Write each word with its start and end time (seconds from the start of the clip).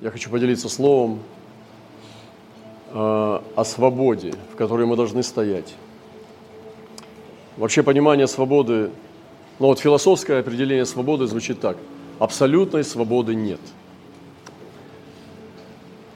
я 0.00 0.10
хочу 0.10 0.30
поделиться 0.30 0.68
словом 0.68 1.20
э, 2.92 2.94
о 2.94 3.64
свободе, 3.64 4.34
в 4.52 4.56
которой 4.56 4.86
мы 4.86 4.96
должны 4.96 5.22
стоять. 5.22 5.74
Вообще 7.56 7.82
понимание 7.82 8.28
свободы, 8.28 8.90
ну 9.58 9.66
вот 9.66 9.80
философское 9.80 10.40
определение 10.40 10.86
свободы 10.86 11.26
звучит 11.26 11.60
так. 11.60 11.76
Абсолютной 12.20 12.84
свободы 12.84 13.34
нет. 13.34 13.60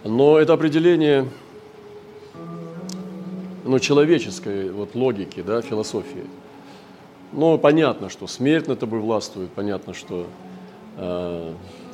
Но 0.05 0.39
это 0.39 0.53
определение 0.53 1.29
ну, 3.65 3.79
человеческой 3.79 4.71
вот, 4.71 4.95
логики, 4.95 5.43
да, 5.43 5.63
философии. 5.63 6.25
Ну, 7.33 7.57
понятно, 7.59 8.09
что 8.11 8.27
смерть 8.27 8.69
над 8.69 8.81
тобой 8.81 9.01
властвует, 9.01 9.51
понятно, 9.51 9.95
что 9.95 10.27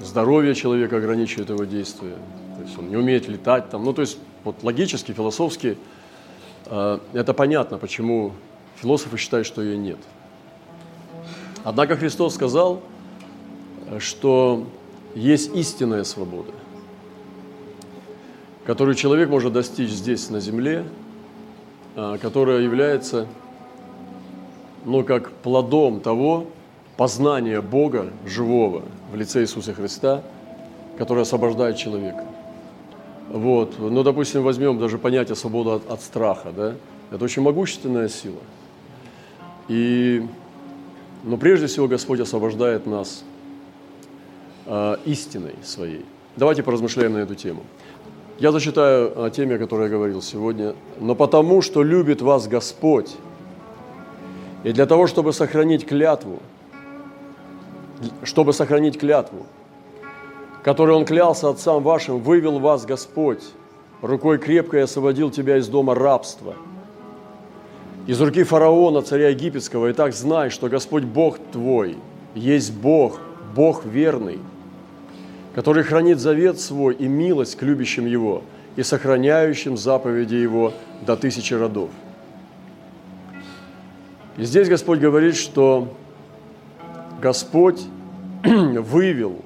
здоровье 0.00 0.54
человека 0.54 0.96
ограничивает 0.96 1.50
его 1.50 1.64
действия, 1.64 2.16
то 2.56 2.62
есть 2.62 2.78
он 2.78 2.88
не 2.88 2.96
умеет 2.96 3.28
летать 3.28 3.70
там. 3.70 3.84
Ну, 3.84 3.92
то 3.92 4.02
есть 4.02 4.18
вот 4.44 4.62
логически, 4.62 5.12
философски 5.12 5.76
э, 6.66 6.98
это 7.12 7.34
понятно, 7.34 7.78
почему 7.78 8.32
философы 8.76 9.16
считают, 9.16 9.46
что 9.46 9.62
ее 9.62 9.76
нет. 9.76 9.98
Однако 11.64 11.96
Христос 11.96 12.34
сказал, 12.34 12.82
что 13.98 14.66
есть 15.14 15.54
истинная 15.54 16.04
свобода, 16.04 16.52
которую 18.64 18.94
человек 18.94 19.28
может 19.28 19.52
достичь 19.52 19.90
здесь, 19.90 20.30
на 20.30 20.40
земле, 20.40 20.84
э, 21.96 22.18
которая 22.20 22.60
является, 22.60 23.26
ну, 24.84 25.04
как 25.04 25.30
плодом 25.30 26.00
того 26.00 26.46
познания 26.98 27.62
Бога 27.62 28.10
живого– 28.26 28.82
в 29.12 29.16
лице 29.16 29.42
Иисуса 29.42 29.72
Христа, 29.72 30.22
который 30.98 31.22
освобождает 31.22 31.76
человека. 31.76 32.24
Вот. 33.30 33.78
Ну, 33.78 34.02
допустим, 34.02 34.42
возьмем 34.42 34.78
даже 34.78 34.98
понятие 34.98 35.36
свободы 35.36 35.70
от, 35.70 35.90
от 35.90 36.02
страха, 36.02 36.50
да? 36.54 36.74
Это 37.10 37.24
очень 37.24 37.42
могущественная 37.42 38.08
сила. 38.08 38.40
И, 39.68 40.26
но 41.24 41.36
прежде 41.36 41.66
всего 41.66 41.88
Господь 41.88 42.20
освобождает 42.20 42.86
нас 42.86 43.24
э, 44.66 44.96
истиной 45.04 45.54
своей. 45.62 46.04
Давайте 46.36 46.62
поразмышляем 46.62 47.14
на 47.14 47.18
эту 47.18 47.34
тему. 47.34 47.62
Я 48.38 48.52
зачитаю 48.52 49.24
о 49.24 49.30
теме, 49.30 49.56
о 49.56 49.58
которой 49.58 49.84
я 49.84 49.88
говорил 49.88 50.22
сегодня. 50.22 50.74
«Но 51.00 51.14
потому, 51.14 51.62
что 51.62 51.82
любит 51.82 52.22
вас 52.22 52.46
Господь, 52.46 53.16
и 54.64 54.72
для 54.72 54.86
того, 54.86 55.06
чтобы 55.06 55.32
сохранить 55.32 55.86
клятву, 55.86 56.40
чтобы 58.22 58.52
сохранить 58.52 58.98
клятву, 58.98 59.46
которой 60.62 60.96
Он 60.96 61.04
клялся 61.04 61.48
отцам 61.48 61.82
вашим, 61.82 62.20
вывел 62.20 62.58
вас 62.58 62.84
Господь, 62.84 63.42
рукой 64.02 64.38
крепкой 64.38 64.84
освободил 64.84 65.30
тебя 65.30 65.56
из 65.56 65.68
дома 65.68 65.94
рабства, 65.94 66.54
из 68.06 68.20
руки 68.20 68.42
фараона, 68.42 69.02
царя 69.02 69.28
египетского. 69.28 69.88
И 69.88 69.92
так 69.92 70.14
знай, 70.14 70.50
что 70.50 70.68
Господь 70.68 71.04
Бог 71.04 71.38
твой 71.52 71.96
есть 72.34 72.72
Бог, 72.72 73.20
Бог 73.54 73.84
верный, 73.84 74.38
который 75.54 75.82
хранит 75.82 76.18
завет 76.18 76.60
свой 76.60 76.94
и 76.94 77.06
милость 77.06 77.56
к 77.56 77.62
любящим 77.62 78.06
Его 78.06 78.42
и 78.76 78.82
сохраняющим 78.82 79.76
заповеди 79.76 80.36
Его 80.36 80.72
до 81.04 81.16
тысячи 81.16 81.52
родов. 81.52 81.90
И 84.36 84.44
здесь 84.44 84.68
Господь 84.68 85.00
говорит, 85.00 85.34
что 85.34 85.88
Господь 87.18 87.82
вывел 88.44 89.40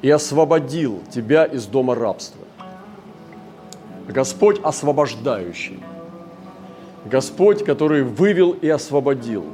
и 0.00 0.10
освободил 0.10 1.02
тебя 1.10 1.44
из 1.44 1.66
дома 1.66 1.94
рабства. 1.94 2.40
Господь 4.08 4.60
освобождающий. 4.62 5.80
Господь, 7.04 7.64
который 7.64 8.02
вывел 8.02 8.52
и 8.52 8.68
освободил. 8.68 9.44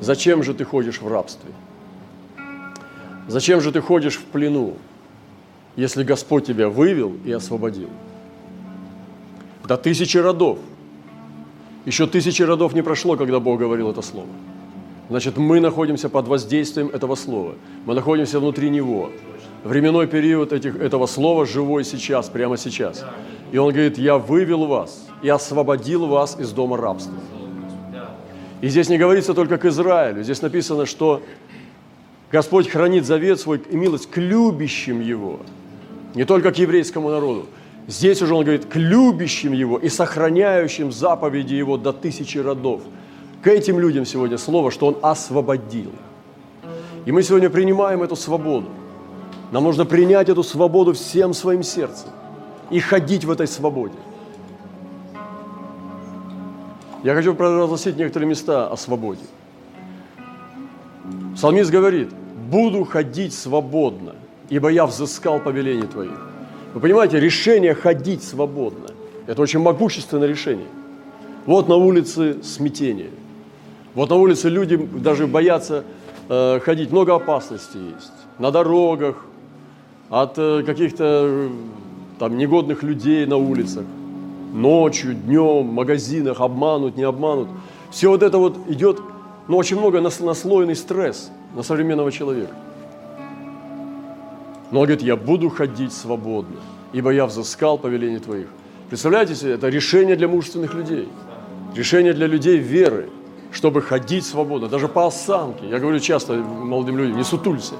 Зачем 0.00 0.42
же 0.42 0.54
ты 0.54 0.64
ходишь 0.64 1.00
в 1.00 1.08
рабстве? 1.08 1.50
Зачем 3.26 3.60
же 3.60 3.72
ты 3.72 3.80
ходишь 3.82 4.16
в 4.16 4.24
плену, 4.24 4.76
если 5.76 6.02
Господь 6.02 6.46
тебя 6.46 6.70
вывел 6.70 7.14
и 7.24 7.32
освободил? 7.32 7.90
До 9.66 9.76
тысячи 9.76 10.16
родов. 10.16 10.58
Еще 11.84 12.06
тысячи 12.06 12.42
родов 12.42 12.72
не 12.72 12.82
прошло, 12.82 13.16
когда 13.16 13.38
Бог 13.38 13.58
говорил 13.58 13.90
это 13.90 14.00
слово. 14.00 14.28
Значит, 15.08 15.38
мы 15.38 15.58
находимся 15.60 16.08
под 16.10 16.28
воздействием 16.28 16.88
этого 16.88 17.14
слова. 17.14 17.54
Мы 17.86 17.94
находимся 17.94 18.40
внутри 18.40 18.68
него. 18.68 19.10
Временной 19.64 20.06
период 20.06 20.52
этих, 20.52 20.76
этого 20.76 21.06
слова 21.06 21.46
живой 21.46 21.84
сейчас, 21.84 22.28
прямо 22.28 22.58
сейчас. 22.58 23.04
И 23.50 23.56
он 23.56 23.72
говорит, 23.72 23.96
я 23.96 24.18
вывел 24.18 24.66
вас 24.66 25.06
и 25.22 25.28
освободил 25.28 26.06
вас 26.06 26.38
из 26.38 26.52
дома 26.52 26.76
рабства. 26.76 27.14
И 28.60 28.68
здесь 28.68 28.88
не 28.88 28.98
говорится 28.98 29.32
только 29.34 29.56
к 29.56 29.64
Израилю. 29.64 30.22
Здесь 30.22 30.42
написано, 30.42 30.84
что 30.84 31.22
Господь 32.30 32.68
хранит 32.68 33.06
завет 33.06 33.40
свой 33.40 33.62
и 33.70 33.76
милость 33.76 34.10
к 34.10 34.18
любящим 34.18 35.00
Его. 35.00 35.40
Не 36.14 36.24
только 36.24 36.52
к 36.52 36.58
еврейскому 36.58 37.08
народу. 37.08 37.46
Здесь 37.86 38.20
уже 38.20 38.34
он 38.34 38.42
говорит, 38.42 38.66
к 38.66 38.76
любящим 38.76 39.52
Его 39.52 39.78
и 39.78 39.88
сохраняющим 39.88 40.92
заповеди 40.92 41.54
Его 41.54 41.78
до 41.78 41.94
тысячи 41.94 42.36
родов– 42.36 42.82
к 43.42 43.46
этим 43.46 43.78
людям 43.78 44.04
сегодня 44.04 44.38
слово, 44.38 44.70
что 44.70 44.86
Он 44.88 44.96
освободил. 45.02 45.92
И 47.04 47.12
мы 47.12 47.22
сегодня 47.22 47.48
принимаем 47.48 48.02
эту 48.02 48.16
свободу. 48.16 48.68
Нам 49.52 49.64
нужно 49.64 49.86
принять 49.86 50.28
эту 50.28 50.42
свободу 50.42 50.92
всем 50.92 51.32
своим 51.32 51.62
сердцем 51.62 52.10
и 52.70 52.80
ходить 52.80 53.24
в 53.24 53.30
этой 53.30 53.46
свободе. 53.46 53.94
Я 57.04 57.14
хочу 57.14 57.34
разгласить 57.34 57.96
некоторые 57.96 58.28
места 58.28 58.66
о 58.66 58.76
свободе. 58.76 59.22
Псалмист 61.36 61.70
говорит, 61.70 62.10
буду 62.50 62.84
ходить 62.84 63.32
свободно, 63.32 64.16
ибо 64.50 64.68
я 64.68 64.84
взыскал 64.84 65.38
повеление 65.38 65.86
Твоих. 65.86 66.18
Вы 66.74 66.80
понимаете, 66.80 67.20
решение 67.20 67.74
ходить 67.74 68.24
свободно– 68.24 68.88
это 69.26 69.40
очень 69.40 69.60
могущественное 69.60 70.26
решение. 70.26 70.66
Вот 71.46 71.68
на 71.68 71.76
улице 71.76 72.42
смятение– 72.42 73.10
вот 73.98 74.10
на 74.10 74.14
улице 74.14 74.48
люди 74.48 74.76
даже 74.76 75.26
боятся 75.26 75.82
э, 76.28 76.60
ходить, 76.60 76.92
много 76.92 77.16
опасностей 77.16 77.80
есть. 77.80 78.12
На 78.38 78.52
дорогах, 78.52 79.16
от 80.08 80.38
э, 80.38 80.62
каких-то 80.62 81.48
там 82.20 82.36
негодных 82.36 82.84
людей 82.84 83.26
на 83.26 83.38
улицах, 83.38 83.84
ночью, 84.54 85.14
днем, 85.14 85.70
в 85.70 85.72
магазинах, 85.72 86.40
обманут, 86.40 86.96
не 86.96 87.02
обманут. 87.02 87.48
Все 87.90 88.08
вот 88.08 88.22
это 88.22 88.38
вот 88.38 88.56
идет, 88.68 89.00
ну, 89.48 89.56
очень 89.56 89.76
много 89.76 90.00
наслоенный 90.00 90.76
стресс 90.76 91.32
на 91.56 91.64
современного 91.64 92.12
человека. 92.12 92.54
Но 94.70 94.78
он 94.78 94.86
говорит, 94.86 95.02
я 95.02 95.16
буду 95.16 95.48
ходить 95.48 95.92
свободно, 95.92 96.60
ибо 96.92 97.10
я 97.10 97.26
взыскал 97.26 97.78
повеление 97.78 98.20
твоих. 98.20 98.46
Представляете 98.90 99.34
себе, 99.34 99.54
это 99.54 99.68
решение 99.68 100.14
для 100.14 100.28
мужественных 100.28 100.72
людей, 100.74 101.08
решение 101.74 102.12
для 102.12 102.28
людей 102.28 102.58
веры– 102.58 103.08
чтобы 103.52 103.82
ходить 103.82 104.26
свободно, 104.26 104.68
даже 104.68 104.88
по 104.88 105.06
осанке. 105.06 105.68
Я 105.68 105.78
говорю 105.78 106.00
часто 106.00 106.34
молодым 106.34 106.98
людям, 106.98 107.16
не 107.16 107.24
сутулься. 107.24 107.74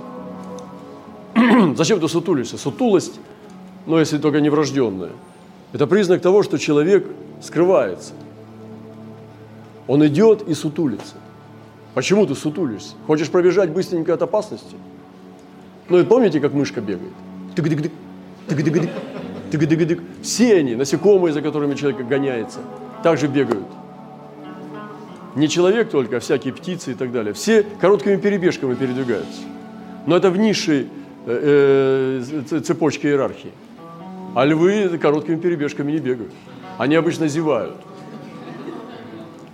Зачем 1.76 2.00
ты 2.00 2.08
сутулишься? 2.08 2.58
Сутулость, 2.58 3.20
ну, 3.86 3.98
если 3.98 4.18
только 4.18 4.40
не 4.40 4.50
врожденная, 4.50 5.10
это 5.72 5.86
признак 5.86 6.22
того, 6.22 6.42
что 6.42 6.58
человек 6.58 7.06
скрывается. 7.42 8.14
Он 9.86 10.06
идет 10.06 10.48
и 10.48 10.54
сутулится. 10.54 11.16
Почему 11.94 12.26
ты 12.26 12.34
сутулишься? 12.34 12.94
Хочешь 13.06 13.30
пробежать 13.30 13.70
быстренько 13.70 14.14
от 14.14 14.22
опасности? 14.22 14.76
Ну 15.88 15.98
и 15.98 16.04
помните, 16.04 16.40
как 16.40 16.52
мышка 16.52 16.80
бегает? 16.80 17.12
Тык-дык-дык, 17.56 17.90
тык-дык-дык, 18.48 18.90
тык-дык-дык. 19.50 20.02
Все 20.22 20.56
они, 20.56 20.74
насекомые, 20.74 21.32
за 21.32 21.40
которыми 21.42 21.74
человек 21.74 22.06
гоняется, 22.06 22.58
также 23.02 23.26
бегают. 23.26 23.66
Не 25.38 25.48
человек 25.48 25.88
только, 25.88 26.16
а 26.16 26.20
всякие 26.20 26.52
птицы 26.52 26.90
и 26.90 26.94
так 26.94 27.12
далее. 27.12 27.32
Все 27.32 27.62
короткими 27.62 28.16
перебежками 28.16 28.74
передвигаются. 28.74 29.42
Но 30.04 30.16
это 30.16 30.30
в 30.30 30.36
низшей 30.36 30.88
э, 31.26 32.22
э, 32.50 32.60
цепочке 32.60 33.10
иерархии. 33.10 33.52
А 34.34 34.44
львы 34.44 34.98
короткими 34.98 35.36
перебежками 35.36 35.92
не 35.92 35.98
бегают. 35.98 36.32
Они 36.76 36.96
обычно 36.96 37.28
зевают. 37.28 37.76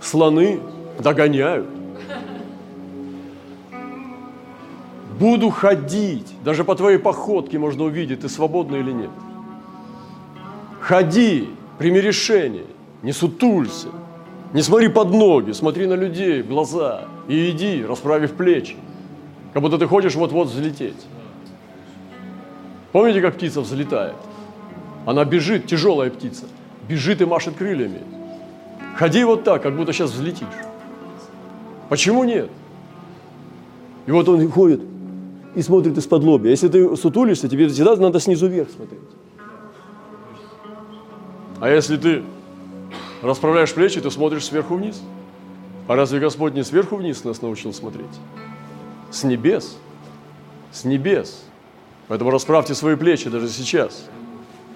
Слоны 0.01 0.59
догоняют. 0.97 1.67
Буду 5.19 5.51
ходить. 5.51 6.33
Даже 6.43 6.63
по 6.63 6.73
твоей 6.73 6.97
походке 6.97 7.59
можно 7.59 7.83
увидеть, 7.83 8.21
ты 8.21 8.29
свободна 8.29 8.77
или 8.77 8.91
нет. 8.91 9.11
Ходи, 10.81 11.47
прими 11.77 12.01
решение, 12.01 12.65
не 13.03 13.11
сутулься. 13.11 13.89
Не 14.55 14.61
смотри 14.61 14.87
под 14.87 15.11
ноги, 15.11 15.51
смотри 15.51 15.85
на 15.85 15.95
людей, 15.95 16.41
в 16.41 16.47
глаза 16.47 17.09
и 17.27 17.49
иди, 17.49 17.83
расправив 17.83 18.35
плечи, 18.35 18.77
как 19.51 19.61
будто 19.61 19.77
ты 19.77 19.85
хочешь 19.85 20.15
вот-вот 20.15 20.47
взлететь. 20.47 21.05
Помните, 22.93 23.19
как 23.19 23.35
птица 23.35 23.59
взлетает? 23.59 24.15
Она 25.05 25.25
бежит, 25.25 25.67
тяжелая 25.67 26.09
птица, 26.09 26.45
бежит 26.87 27.19
и 27.19 27.25
машет 27.25 27.55
крыльями. 27.55 27.99
Ходи 28.95 29.25
вот 29.25 29.43
так, 29.43 29.61
как 29.61 29.75
будто 29.75 29.91
сейчас 29.91 30.11
взлетишь. 30.11 30.47
Почему 31.89 32.23
нет? 32.23 32.49
И 34.05 34.11
вот 34.11 34.29
он 34.29 34.49
ходит 34.49 34.79
и 35.53 35.61
смотрит 35.61 35.97
из-под 35.97 36.23
лобья. 36.23 36.51
Если 36.51 36.69
ты 36.69 36.95
сутулишься, 36.95 37.49
тебе 37.49 37.67
всегда 37.67 37.97
надо 37.97 38.21
снизу 38.21 38.47
вверх 38.47 38.69
смотреть. 38.69 39.01
А 41.59 41.69
если 41.69 41.97
ты 41.97 42.23
расправляешь 43.27 43.73
плечи, 43.73 44.01
ты 44.01 44.11
смотришь 44.11 44.45
сверху 44.45 44.75
вниз. 44.75 45.01
А 45.87 45.95
разве 45.95 46.19
Господь 46.19 46.53
не 46.53 46.63
сверху 46.63 46.95
вниз 46.95 47.23
нас 47.23 47.41
научил 47.41 47.73
смотреть? 47.73 48.05
С 49.11 49.23
небес. 49.23 49.77
С 50.71 50.83
небес. 50.83 51.43
Поэтому 52.07 52.31
расправьте 52.31 52.75
свои 52.75 52.95
плечи 52.95 53.29
даже 53.29 53.49
сейчас. 53.49 54.05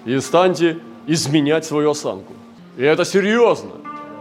И 0.04 0.18
станьте 0.20 0.78
изменять 1.06 1.64
свою 1.64 1.90
осанку. 1.90 2.32
И 2.76 2.82
это 2.82 3.04
серьезно. 3.04 3.72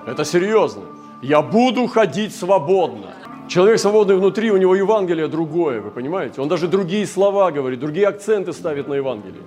Это 0.06 0.26
серьезно. 0.26 0.84
Я 1.22 1.42
буду 1.42 1.88
ходить 1.88 2.36
свободно. 2.36 3.14
Человек 3.48 3.80
свободный 3.80 4.16
внутри, 4.16 4.52
у 4.52 4.58
него 4.58 4.76
Евангелие 4.76 5.28
другое, 5.28 5.82
вы 5.82 5.90
понимаете? 5.90 6.40
Он 6.42 6.48
даже 6.48 6.68
другие 6.68 7.08
слова 7.08 7.52
говорит, 7.52 7.80
другие 7.80 8.08
акценты 8.08 8.54
ставит 8.54 8.88
на 8.88 8.94
Евангелие. 8.94 9.42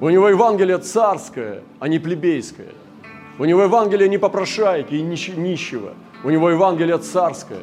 У 0.00 0.08
него 0.08 0.28
Евангелие 0.28 0.78
царское, 0.78 1.62
а 1.78 1.88
не 1.88 1.98
плебейское. 1.98 2.72
У 3.38 3.44
него 3.44 3.62
Евангелие 3.62 4.08
не 4.08 4.18
попрошайки 4.18 4.94
и 4.94 5.02
нищего. 5.02 5.92
У 6.24 6.30
него 6.30 6.50
Евангелие 6.50 6.98
царское. 6.98 7.60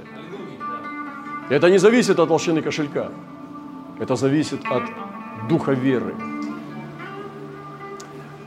Это 1.50 1.70
не 1.70 1.78
зависит 1.78 2.20
от 2.20 2.30
толщины 2.30 2.62
кошелька. 2.62 3.12
Это 4.00 4.16
зависит 4.16 4.60
от 4.70 4.84
духа 5.50 5.74
веры. 5.74 6.14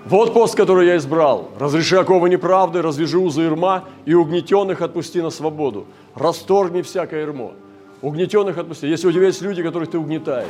Вот 0.04 0.32
пост, 0.32 0.54
который 0.54 0.86
я 0.86 0.96
избрал. 0.98 1.50
Разреши 1.58 1.96
оковы 1.96 2.30
неправды, 2.30 2.80
развяжи 2.80 3.18
узы 3.18 3.44
ирма 3.44 3.84
и 4.04 4.14
угнетенных 4.14 4.80
отпусти 4.80 5.20
на 5.20 5.30
свободу. 5.30 5.86
Расторгни 6.14 6.82
всякое 6.82 7.24
ирмо. 7.24 7.54
Угнетенных 8.02 8.56
отпусти. 8.56 8.86
Если 8.86 9.08
у 9.08 9.12
тебя 9.12 9.26
есть 9.26 9.42
люди, 9.42 9.64
которых 9.64 9.90
ты 9.90 9.98
угнетаешь. 9.98 10.46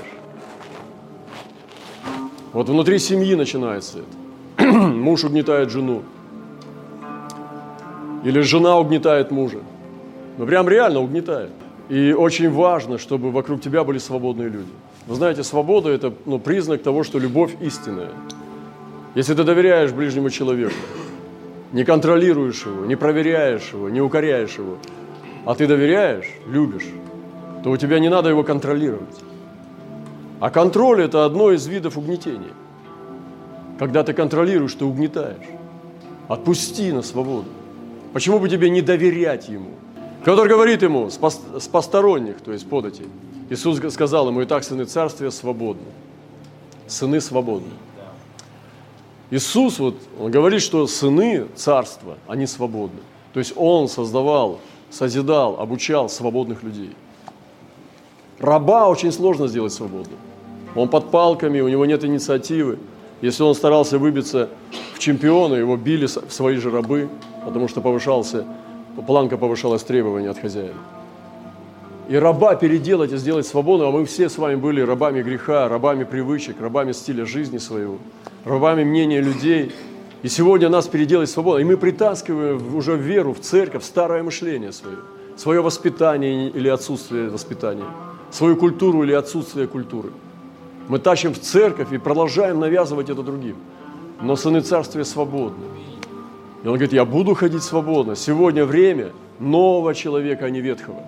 Вот 2.52 2.69
внутри 2.69 2.99
семьи 2.99 3.34
начинается 3.34 4.00
это. 4.00 4.67
Муж 4.72 5.25
угнетает 5.25 5.70
жену. 5.70 6.02
Или 8.26 8.40
жена 8.40 8.76
угнетает 8.81 9.31
мужа. 9.31 9.61
Ну, 10.37 10.46
прям 10.46 10.69
реально 10.69 10.99
угнетает. 10.99 11.52
И 11.88 12.12
очень 12.12 12.50
важно, 12.50 12.99
чтобы 12.99 13.31
вокруг 13.31 13.61
тебя 13.61 13.84
были 13.84 13.99
свободные 13.99 14.49
люди. 14.49 14.73
Вы 15.06 15.14
знаете, 15.14 15.44
свобода– 15.44 15.90
это 15.90 16.12
ну, 16.25 16.40
признак 16.40 16.82
того, 16.82 17.05
что 17.05 17.20
любовь 17.20 17.52
истинная. 17.61 18.11
Если 19.14 19.32
ты 19.32 19.44
доверяешь 19.44 19.93
ближнему 19.93 20.31
человеку, 20.31 20.75
не 21.70 21.84
контролируешь 21.84 22.67
его, 22.67 22.84
не 22.84 22.96
проверяешь 22.96 23.70
его, 23.73 23.88
не 23.90 24.00
укоряешь 24.00 24.58
его, 24.58 24.79
а 25.44 25.55
ты 25.55 25.69
доверяешь, 25.69 26.29
любишь, 26.49 26.88
то 27.62 27.70
у 27.70 27.76
тебя 27.76 28.00
не 28.00 28.08
надо 28.08 28.31
его 28.31 28.43
контролировать. 28.43 29.20
А 30.40 30.50
контроль– 30.50 31.00
это 31.05 31.25
одно 31.25 31.52
из 31.52 31.64
видов 31.69 31.96
угнетения. 31.96 32.55
Когда 33.79 34.02
ты 34.02 34.12
контролируешь, 34.14 34.75
ты 34.75 34.84
угнетаешь. 34.84 35.46
Отпусти 36.26 36.90
на 36.90 37.02
свободу. 37.02 37.46
Почему 38.17 38.39
бы 38.39 38.49
тебе 38.49 38.71
не 38.71 38.81
доверять 38.81 39.47
ему? 39.51 39.73
Петр 40.25 40.49
говорит 40.49 40.81
ему 40.81 41.11
с 41.11 41.69
посторонних, 41.69 42.41
то 42.41 42.51
есть 42.51 42.67
подати. 42.67 43.03
Иисус 43.51 43.79
сказал 43.93 44.29
ему, 44.29 44.41
и 44.41 44.47
так 44.47 44.65
сыны 44.65 44.87
царствия 44.87 45.31
свободны. 45.31 45.85
Сыны 46.87 47.21
свободны. 47.21 47.75
Иисус, 49.31 49.79
вот, 49.79 49.97
он 50.19 50.31
говорит, 50.31 50.63
что 50.63 50.87
сыны 50.87 51.47
царства, 51.57 52.17
они 52.27 52.47
свободны. 52.47 53.01
То 53.35 53.39
есть 53.39 53.53
он 53.55 53.87
создавал, 53.87 54.61
созидал, 54.89 55.61
обучал 55.61 56.09
свободных 56.09 56.63
людей. 56.63 56.97
Раба 58.39 58.89
очень 58.89 59.13
сложно 59.13 59.47
сделать 59.47 59.75
свободным. 59.75 60.19
Он 60.75 60.89
под 60.89 61.11
палками, 61.11 61.61
у 61.61 61.69
него 61.69 61.85
нет 61.85 62.03
инициативы. 62.03 62.79
Если 63.23 63.43
он 63.43 63.55
старался 63.55 63.99
выбиться 63.99 64.51
в 64.95 64.99
чемпионы, 64.99 65.55
его 65.55 65.77
били 65.77 66.07
в 66.07 66.33
свои 66.33 66.57
же 66.57 66.71
рабы, 66.71 67.09
потому 67.45 67.69
что 67.69 67.81
повышался, 67.81 68.45
планка 69.07 69.37
повышалась 69.37 69.83
требования 69.83 70.31
от 70.31 70.39
хозяина. 70.39 70.75
И 72.09 72.17
раба 72.17 72.55
переделать 72.55 73.13
и 73.13 73.17
сделать 73.17 73.47
свободным, 73.47 73.89
а 73.89 73.91
мы 73.91 74.05
все 74.05 74.29
с 74.29 74.39
вами 74.39 74.55
были 74.57 74.81
рабами 74.81 75.23
греха, 75.23 75.69
рабами 75.69 76.05
привычек, 76.05 76.61
рабами 76.61 76.93
стиля 76.93 77.27
жизни 77.27 77.59
своего– 77.59 77.97
рабами 78.47 78.85
мнения 78.85 79.21
людей. 79.21 79.73
И 80.23 80.29
сегодня 80.29 80.69
нас 80.69 80.87
переделать 80.87 81.29
свободно. 81.29 81.61
И 81.61 81.65
мы 81.65 81.77
притаскиваем 81.77 82.75
уже 82.75 82.95
в 82.95 83.01
веру, 83.01 83.35
в 83.35 83.41
церковь, 83.41 83.85
старое 83.85 84.23
мышление 84.23 84.73
свое. 84.73 84.99
Свое 85.37 85.61
воспитание 85.61 86.49
или 86.49 86.69
отсутствие 86.69 87.29
воспитания. 87.29 87.85
Свою 88.31 88.57
культуру 88.57 89.03
или 89.03 89.13
отсутствие 89.13 89.67
культуры. 89.67 90.11
Мы 90.88 90.99
тащим 90.99 91.35
в 91.35 91.41
церковь 91.41 91.93
и 91.93 91.99
продолжаем 91.99 92.61
навязывать 92.61 93.11
это 93.11 93.23
другим. 93.23 93.56
Но 94.21 94.37
сыны 94.37 94.61
царствия 94.61 95.05
свободны. 95.05 95.65
И 96.62 96.69
он 96.69 96.75
говорит, 96.75 96.93
я 96.93 97.05
буду 97.05 97.35
ходить 97.35 97.62
свободно. 97.62 98.17
Сегодня 98.17 98.65
время 98.65 99.11
нового 99.38 99.94
человека, 99.94 100.47
а 100.47 100.50
не 100.50 100.61
ветхого. 100.61 101.03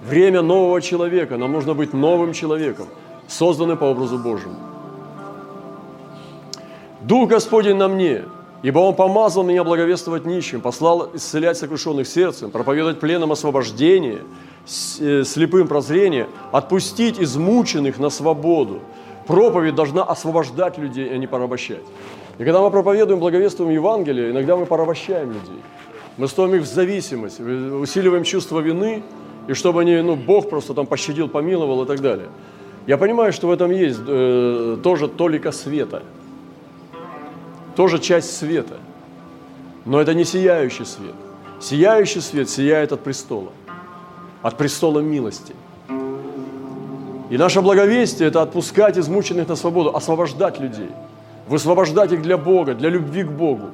Время 0.00 0.42
нового 0.42 0.80
человека. 0.80 1.36
Нам 1.36 1.52
нужно 1.52 1.74
быть 1.74 1.92
новым 1.92 2.32
человеком, 2.32 2.86
созданным 3.28 3.78
по 3.78 3.84
образу 3.84 4.18
Божьему. 4.18 4.56
Дух 7.02 7.28
Господень 7.28 7.76
на 7.76 7.88
мне, 7.88 8.22
ибо 8.62 8.78
Он 8.78 8.94
помазал 8.94 9.42
меня 9.42 9.64
благовествовать 9.64 10.24
нищим, 10.24 10.60
послал 10.60 11.10
исцелять 11.14 11.58
сокрушенных 11.58 12.06
сердцем, 12.06 12.50
проповедовать 12.50 13.00
пленам 13.00 13.32
освобождение, 13.32 14.20
слепым 14.66 15.68
прозрение, 15.68 16.28
отпустить 16.52 17.20
измученных 17.20 17.98
на 17.98 18.10
свободу. 18.10 18.80
Проповедь 19.26 19.74
должна 19.74 20.02
освобождать 20.02 20.78
людей, 20.78 21.12
а 21.12 21.18
не 21.18 21.26
порабощать. 21.26 21.82
И 22.38 22.44
когда 22.44 22.60
мы 22.60 22.70
проповедуем, 22.70 23.20
благовествуем 23.20 23.70
Евангелие, 23.72 24.30
иногда 24.30 24.56
мы 24.56 24.66
порабощаем 24.66 25.28
людей. 25.28 25.60
Мы 26.16 26.28
ставим 26.28 26.56
их 26.56 26.62
в 26.62 26.66
зависимость, 26.66 27.40
усиливаем 27.40 28.24
чувство 28.24 28.60
вины, 28.60 29.02
и 29.48 29.54
чтобы 29.54 29.80
они, 29.80 29.96
ну, 30.02 30.16
Бог 30.16 30.50
просто 30.50 30.74
там 30.74 30.86
пощадил, 30.86 31.28
помиловал 31.28 31.84
и 31.84 31.86
так 31.86 32.00
далее. 32.00 32.28
Я 32.86 32.98
понимаю, 32.98 33.32
что 33.32 33.46
в 33.46 33.50
этом 33.50 33.70
есть 33.70 34.00
э, 34.06 34.78
тоже 34.82 35.08
толика 35.08 35.52
света– 35.52 36.02
тоже 37.74 37.98
часть 37.98 38.36
света. 38.36 38.78
Но 39.84 40.00
это 40.00 40.14
не 40.14 40.24
сияющий 40.24 40.84
свет. 40.84 41.14
Сияющий 41.60 42.20
свет 42.20 42.48
сияет 42.48 42.92
от 42.92 43.00
престола, 43.00 43.52
от 44.42 44.56
престола 44.56 45.00
милости. 45.00 45.54
И 47.30 47.38
наше 47.38 47.62
благовестие– 47.62 48.28
это 48.28 48.42
отпускать 48.42 48.98
измученных 48.98 49.48
на 49.48 49.56
свободу, 49.56 49.96
освобождать 49.96 50.60
людей, 50.60 50.90
высвобождать 51.48 52.12
их 52.12 52.22
для 52.22 52.36
Бога, 52.36 52.74
для 52.74 52.90
любви 52.90 53.22
к 53.22 53.30
Богу. 53.30 53.70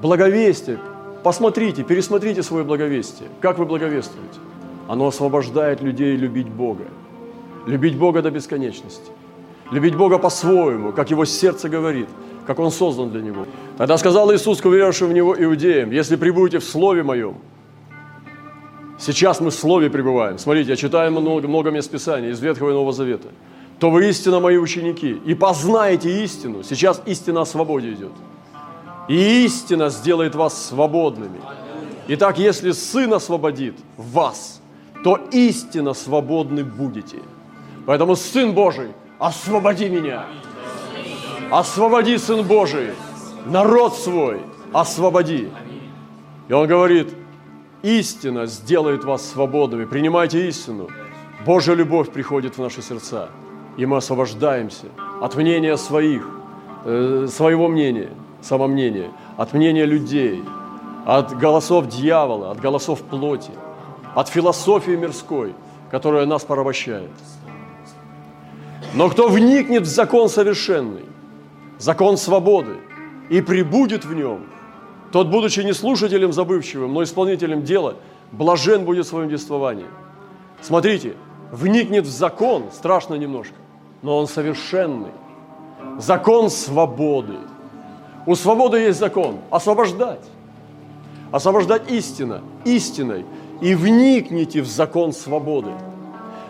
Благовестие, 0.00 0.78
посмотрите, 1.22 1.82
пересмотрите 1.82 2.42
свое 2.42 2.64
благовестие. 2.64 3.28
Как 3.40 3.58
вы 3.58 3.66
благовествуете? 3.66 4.38
Оно 4.88 5.08
освобождает 5.08 5.82
людей 5.82 6.16
любить 6.16 6.48
Бога. 6.48 6.84
Любить 7.66 7.98
Бога 7.98 8.22
до 8.22 8.30
бесконечности. 8.30 9.10
Любить 9.70 9.96
Бога 9.96 10.18
по-своему, 10.18 10.92
как 10.92 11.10
Его 11.10 11.24
сердце 11.24 11.68
говорит– 11.68 12.08
как 12.46 12.58
он 12.58 12.70
создан 12.70 13.10
для 13.10 13.20
него. 13.20 13.46
Тогда 13.76 13.98
сказал 13.98 14.32
Иисус 14.32 14.60
к 14.60 14.66
уверовавшим 14.66 15.08
в 15.08 15.12
него 15.12 15.36
иудеям, 15.38 15.90
если 15.90 16.16
прибудете 16.16 16.60
в 16.60 16.64
Слове 16.64 17.02
Моем, 17.02 17.36
сейчас 18.98 19.40
мы 19.40 19.50
в 19.50 19.54
Слове 19.54 19.90
пребываем, 19.90 20.38
смотрите, 20.38 20.70
я 20.70 20.76
читаю 20.76 21.12
много, 21.12 21.48
много 21.48 21.70
мест 21.70 21.90
Писания 21.90 22.30
из 22.30 22.40
Ветхого 22.40 22.70
и 22.70 22.72
Нового 22.72 22.92
Завета, 22.92 23.28
то 23.78 23.90
вы 23.90 24.08
истинно 24.08 24.40
мои 24.40 24.56
ученики, 24.56 25.20
и 25.24 25.34
познаете 25.34 26.24
истину. 26.24 26.62
Сейчас 26.62 27.02
истина 27.06 27.42
о 27.42 27.46
свободе 27.46 27.92
идет. 27.92 28.12
И 29.08 29.44
истина 29.44 29.90
сделает 29.90 30.34
вас 30.34 30.68
свободными. 30.68 31.40
Итак, 32.08 32.38
если 32.38 32.72
Сын 32.72 33.12
освободит 33.12 33.74
вас, 33.96 34.60
то 35.04 35.18
истинно 35.30 35.94
свободны 35.94 36.64
будете. 36.64 37.18
Поэтому 37.84 38.16
Сын 38.16 38.52
Божий, 38.52 38.88
освободи 39.18 39.88
меня 39.88 40.24
освободи, 41.50 42.18
Сын 42.18 42.42
Божий, 42.44 42.90
народ 43.46 43.96
свой, 43.96 44.40
освободи. 44.72 45.48
И 46.48 46.52
он 46.52 46.66
говорит, 46.66 47.12
истина 47.82 48.46
сделает 48.46 49.04
вас 49.04 49.26
свободными. 49.30 49.84
Принимайте 49.84 50.48
истину. 50.48 50.88
Божья 51.44 51.74
любовь 51.74 52.10
приходит 52.10 52.56
в 52.56 52.62
наши 52.62 52.82
сердца, 52.82 53.28
и 53.76 53.86
мы 53.86 53.98
освобождаемся 53.98 54.86
от 55.20 55.36
мнения 55.36 55.76
своих, 55.76 56.28
э, 56.84 57.26
своего 57.30 57.68
мнения, 57.68 58.10
самомнения, 58.42 59.10
от 59.36 59.52
мнения 59.52 59.84
людей, 59.84 60.42
от 61.04 61.36
голосов 61.36 61.88
дьявола, 61.88 62.50
от 62.50 62.60
голосов 62.60 63.02
плоти, 63.02 63.52
от 64.14 64.28
философии 64.28 64.92
мирской, 64.92 65.54
которая 65.90 66.26
нас 66.26 66.44
порабощает. 66.44 67.10
Но 68.94 69.08
кто 69.10 69.28
вникнет 69.28 69.82
в 69.82 69.86
закон 69.86 70.28
совершенный, 70.28 71.04
закон 71.78 72.16
свободы, 72.16 72.76
и 73.28 73.40
прибудет 73.40 74.04
в 74.04 74.14
нем, 74.14 74.46
тот, 75.12 75.28
будучи 75.28 75.60
не 75.60 75.72
слушателем 75.72 76.32
забывчивым, 76.32 76.92
но 76.92 77.02
исполнителем 77.02 77.62
дела, 77.62 77.96
блажен 78.32 78.84
будет 78.84 79.06
в 79.06 79.08
своем 79.08 79.28
действовании. 79.28 79.86
Смотрите, 80.60 81.14
вникнет 81.52 82.04
в 82.04 82.10
закон, 82.10 82.64
страшно 82.72 83.14
немножко, 83.14 83.54
но 84.02 84.18
он 84.18 84.26
совершенный. 84.26 85.12
Закон 85.98 86.50
свободы. 86.50 87.38
У 88.26 88.34
свободы 88.34 88.78
есть 88.78 88.98
закон– 88.98 89.38
освобождать. 89.50 90.24
Освобождать 91.30 91.90
истина, 91.90 92.42
истиной. 92.64 93.24
И 93.60 93.74
вникните 93.74 94.60
в 94.60 94.66
закон 94.66 95.12
свободы. 95.12 95.70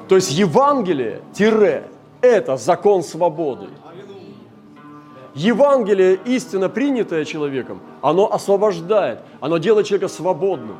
То 0.08 0.16
есть 0.16 0.32
Евангелие, 0.32 1.20
тире, 1.32 1.88
это 2.20 2.56
закон 2.56 3.02
свободы. 3.02 3.68
Евангелие, 5.36 6.18
истина, 6.24 6.70
принятая 6.70 7.26
человеком, 7.26 7.80
оно 8.00 8.32
освобождает, 8.32 9.18
оно 9.40 9.58
делает 9.58 9.86
человека 9.86 10.08
свободным, 10.08 10.78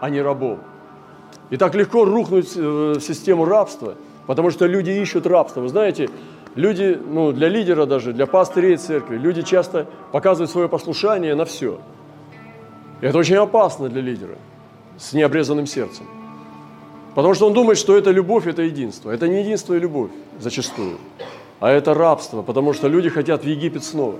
а 0.00 0.08
не 0.08 0.22
рабом. 0.22 0.60
И 1.50 1.58
так 1.58 1.74
легко 1.74 2.06
рухнуть 2.06 2.56
э, 2.56 2.94
в 2.96 3.00
систему 3.00 3.44
рабства, 3.44 3.96
потому 4.26 4.50
что 4.50 4.64
люди 4.64 4.90
ищут 4.90 5.26
рабство. 5.26 5.60
Вы 5.60 5.68
знаете, 5.68 6.08
люди, 6.54 6.98
ну, 7.06 7.32
для 7.32 7.48
лидера 7.48 7.84
даже, 7.84 8.14
для 8.14 8.26
пастырей 8.26 8.78
церкви, 8.78 9.18
люди 9.18 9.42
часто 9.42 9.86
показывают 10.12 10.50
свое 10.50 10.66
послушание 10.66 11.34
на 11.34 11.44
все. 11.44 11.78
И 13.02 13.06
это 13.06 13.18
очень 13.18 13.36
опасно 13.36 13.90
для 13.90 14.00
лидера 14.00 14.38
с 14.96 15.12
необрезанным 15.12 15.66
сердцем. 15.66 16.06
Потому 17.14 17.34
что 17.34 17.46
он 17.46 17.52
думает, 17.52 17.76
что 17.76 17.98
это 17.98 18.10
любовь, 18.10 18.46
это 18.46 18.62
единство. 18.62 19.10
Это 19.10 19.28
не 19.28 19.40
единство 19.42 19.74
и 19.74 19.78
любовь 19.78 20.10
зачастую, 20.40 20.96
а 21.60 21.70
это 21.70 21.94
рабство, 21.94 22.42
потому 22.42 22.72
что 22.72 22.88
люди 22.88 23.08
хотят 23.08 23.44
в 23.44 23.46
Египет 23.46 23.84
снова. 23.84 24.16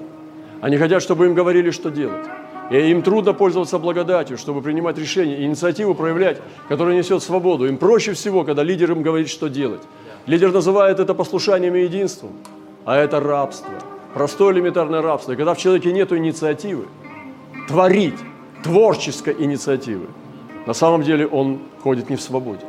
Они 0.61 0.77
хотят, 0.77 1.03
чтобы 1.03 1.27
им 1.27 1.35
говорили, 1.35 1.71
что 1.71 1.91
делать. 1.91 2.25
И 2.71 2.77
им 2.77 3.03
трудно 3.03 3.35
пользоваться 3.35 3.79
благодатью, 3.79 4.39
чтобы 4.39 4.63
принимать 4.63 4.97
решения, 4.97 5.45
инициативу 5.45 5.95
проявлять, 5.95 6.41
которая 6.69 6.97
несет 6.97 7.23
свободу. 7.23 7.67
Им 7.67 7.77
проще 7.77 8.15
всего, 8.15 8.45
когда 8.45 8.63
лидер 8.63 8.93
им 8.93 9.03
говорит, 9.03 9.29
что 9.29 9.49
делать. 9.49 9.83
Лидер 10.27 10.53
называет 10.53 11.01
это 11.01 11.13
послушанием 11.13 11.75
и 11.75 11.83
единством, 11.83 12.31
а 12.87 12.97
это 12.97 13.21
рабство. 13.21 13.75
Простое 14.15 14.55
элементарное 14.55 15.03
рабство. 15.03 15.33
И 15.33 15.37
когда 15.37 15.53
в 15.53 15.59
человеке 15.59 15.93
нет 15.93 16.13
инициативы, 16.13 16.87
творить, 17.69 18.19
творческой 18.63 19.37
инициативы, 19.39 20.07
на 20.67 20.73
самом 20.73 21.03
деле 21.03 21.27
он 21.27 21.59
ходит 21.83 22.09
не 22.09 22.17
в 22.17 22.23
свободе. 22.23 22.65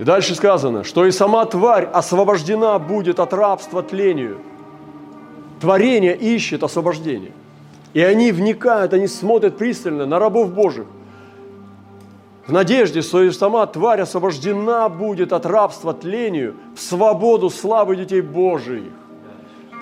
И 0.00 0.02
дальше 0.02 0.34
сказано, 0.34 0.82
что 0.82 1.04
и 1.04 1.10
сама 1.10 1.44
тварь 1.44 1.84
освобождена 1.84 2.78
будет 2.78 3.20
от 3.20 3.34
рабства 3.34 3.82
тлению. 3.82 4.38
Творение 5.60 6.16
ищет 6.16 6.62
освобождение. 6.62 7.32
И 7.92 8.00
они 8.00 8.32
вникают, 8.32 8.94
они 8.94 9.06
смотрят 9.06 9.58
пристально 9.58 10.06
на 10.06 10.18
рабов 10.18 10.54
Божьих. 10.54 10.86
В 12.46 12.52
надежде, 12.52 13.02
что 13.02 13.22
и 13.22 13.30
сама 13.30 13.66
тварь 13.66 14.00
освобождена 14.00 14.88
будет 14.88 15.34
от 15.34 15.44
рабства 15.44 15.92
тлению 15.92 16.54
в 16.74 16.80
свободу 16.80 17.50
славы 17.50 17.94
детей 17.96 18.22
Божиих. 18.22 18.92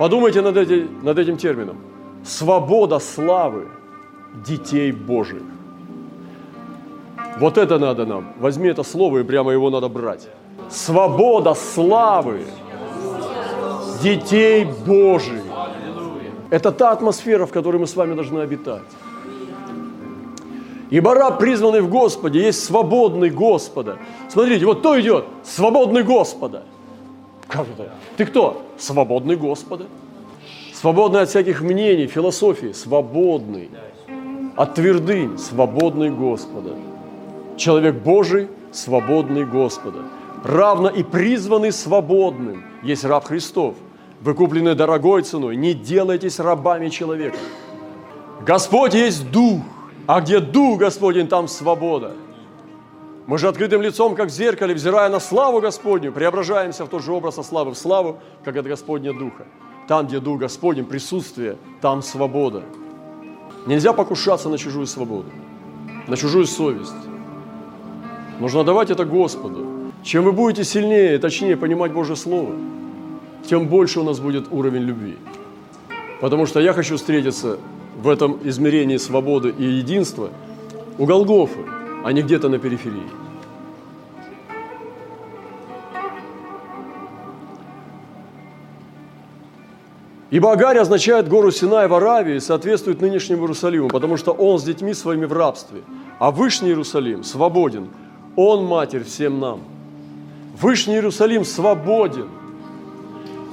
Подумайте 0.01 0.41
над, 0.41 0.57
эти, 0.57 0.89
над 1.01 1.17
этим 1.17 1.37
термином. 1.37 1.77
Свобода 2.25 2.99
славы 2.99 3.69
детей 4.45 4.91
Божиих. 4.91 5.58
Вот 7.39 7.59
это 7.59 7.79
надо 7.79 8.07
нам. 8.07 8.33
Возьми 8.39 8.69
это 8.69 8.83
слово 8.83 9.19
и 9.19 9.23
прямо 9.23 9.53
его 9.53 9.71
надо 9.71 9.89
брать. 9.89 10.29
Свобода 10.71 11.55
славы 11.55 12.43
детей 14.03 14.67
Божиих. 14.87 15.43
Это 16.51 16.73
та 16.73 16.93
атмосфера, 16.93 17.47
в 17.47 17.53
которой 17.53 17.77
мы 17.77 17.87
с 17.87 17.97
вами 17.97 18.15
должны 18.15 18.41
обитать. 18.41 18.83
Ибо 20.91 21.15
раб, 21.15 21.39
призванный 21.39 21.83
в 21.83 21.91
Господе, 21.91 22.41
есть 22.41 22.65
свободный 22.65 23.29
Господа. 23.29 23.99
Смотрите, 24.29 24.65
вот 24.65 24.79
кто 24.79 24.99
идет? 24.99 25.27
Свободный 25.45 26.03
Господа. 26.03 26.63
Как 27.47 27.67
это? 27.69 27.93
Ты 28.17 28.25
кто? 28.25 28.63
Свободный 28.79 29.37
Господа. 29.37 29.85
Свободный 30.73 31.23
от 31.23 31.29
всяких 31.29 31.61
мнений, 31.61 32.07
философии. 32.07 32.73
Свободный. 32.73 33.71
От 34.57 34.75
твердынь. 34.75 35.37
Свободный 35.39 36.11
Господа. 36.11 36.71
Человек 37.59 37.97
Божий, 37.97 38.49
свободный 38.73 39.45
Господа. 39.45 40.05
Равно 40.45 40.89
и 40.89 41.03
призванный 41.03 41.73
свободным 41.73 42.65
есть 42.83 43.05
раб 43.05 43.25
Христов– 43.25 43.75
вы 44.21 44.35
куплены 44.35 44.75
дорогой 44.75 45.23
ценой. 45.23 45.57
Не 45.57 45.75
делайтесь 45.75 46.41
рабами 46.41 46.89
человека. 46.89 47.37
Господь 48.45 48.95
есть 48.95 49.31
Дух, 49.31 49.63
а 50.07 50.21
где 50.21 50.41
Дух 50.41 50.79
Господень, 50.81 51.29
там 51.29 51.49
свобода. 51.49 52.15
Мы 53.27 53.39
же 53.39 53.47
открытым 53.47 53.83
лицом, 53.83 54.15
как 54.15 54.29
в 54.29 54.33
зеркале, 54.33 54.75
взирая 54.75 55.11
на 55.11 55.21
славу 55.21 55.61
Господню, 55.61 56.13
преображаемся 56.13 56.85
в 56.85 56.89
тот 56.89 57.03
же 57.03 57.13
образ 57.13 57.35
славы, 57.47 57.73
в 57.73 57.79
славу, 57.79 58.19
как 58.43 58.57
от 58.57 58.67
Господня 58.67 59.13
Духа. 59.13 59.47
Там, 59.87 60.07
где 60.07 60.19
Дух 60.19 60.41
Господень, 60.41 60.85
присутствие, 60.85 61.57
там 61.81 62.03
свобода. 62.03 62.63
Нельзя 63.67 63.93
покушаться 63.93 64.49
на 64.49 64.57
чужую 64.57 64.87
свободу, 64.87 65.31
на 66.07 66.17
чужую 66.17 66.47
совесть. 66.47 67.08
Нужно 68.41 68.65
давать 68.65 68.91
это 68.91 69.05
Господу. 69.05 69.67
Чем 70.03 70.25
вы 70.25 70.33
будете 70.33 70.65
сильнее, 70.65 71.19
точнее 71.19 71.57
понимать 71.57 71.93
Божье 71.93 72.17
Слово– 72.17 72.55
тем 73.49 73.67
больше 73.67 74.01
у 74.01 74.05
нас 74.05 74.21
будет 74.21 74.53
уровень 74.53 74.83
любви. 74.83 75.17
Потому 76.21 76.45
что 76.47 76.61
я 76.61 76.73
хочу 76.73 76.97
встретиться 76.97 77.59
в 77.97 78.09
этом 78.09 78.39
измерении 78.45 78.99
свободы 78.99 79.55
и 79.57 79.65
единства 79.65 80.31
у 80.99 81.07
Голгофы, 81.07 81.61
а 82.05 82.13
не 82.13 82.23
где-то 82.23 82.49
на 82.49 82.59
периферии. 82.59 83.09
Ибо 90.31 90.53
Агарь 90.53 90.77
означает 90.77 91.27
гору 91.27 91.51
Синай 91.51 91.89
в 91.89 91.95
Аравии 91.95 92.37
и 92.37 92.41
соответствует 92.41 93.01
нынешнему 93.01 93.45
Иерусалиму, 93.45 93.89
потому 93.89 94.19
что 94.19 94.33
он 94.33 94.59
с 94.59 94.63
детьми 94.63 94.93
своими 94.93 95.25
в 95.25 95.33
рабстве, 95.33 95.81
а 96.19 96.31
Вышний 96.31 96.69
Иерусалим 96.69 97.25
свободен. 97.25 97.89
Он 98.41 98.65
матерь 98.67 99.03
всем 99.03 99.41
нам. 99.41 99.63
Вышний 100.61 100.95
Иерусалим 100.95 101.45
свободен. 101.45 102.29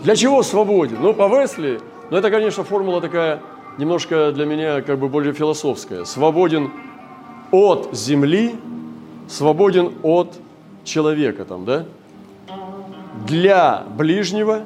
Для 0.03 0.15
чего 0.15 0.43
свободен? 0.43 0.97
Ну, 1.01 1.11
по 1.11 1.27
Весли, 1.27 1.79
ну, 2.11 2.17
это, 2.17 2.29
конечно, 2.29 2.63
формула 2.63 3.01
такая 3.01 3.41
немножко 3.79 4.31
для 4.31 4.45
меня 4.45 4.83
как 4.83 4.99
бы 4.99 5.09
более 5.09 5.33
философская. 5.33 6.05
Свободен 6.05 6.69
от 7.49 7.95
земли, 7.95 8.57
свободен 9.27 9.91
от 10.03 10.35
человека 10.83 11.45
там, 11.45 11.65
да? 11.65 11.85
Для 13.25 13.85
ближнего 13.97 14.65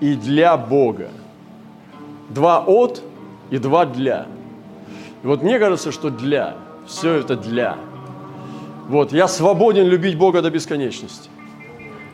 и 0.00 0.14
для 0.14 0.56
Бога. 0.56 1.10
Два 2.30 2.64
от 2.66 3.02
и 3.50 3.58
два 3.58 3.84
для. 3.84 4.28
И 5.22 5.26
вот 5.26 5.42
мне 5.42 5.58
кажется, 5.58 5.92
что 5.92 6.08
для, 6.08 6.54
все 6.86 7.12
это 7.12 7.36
для. 7.36 7.76
Вот, 8.88 9.12
я 9.12 9.26
свободен 9.28 9.86
любить 9.86 10.16
Бога 10.16 10.42
до 10.42 10.50
бесконечности. 10.50 11.28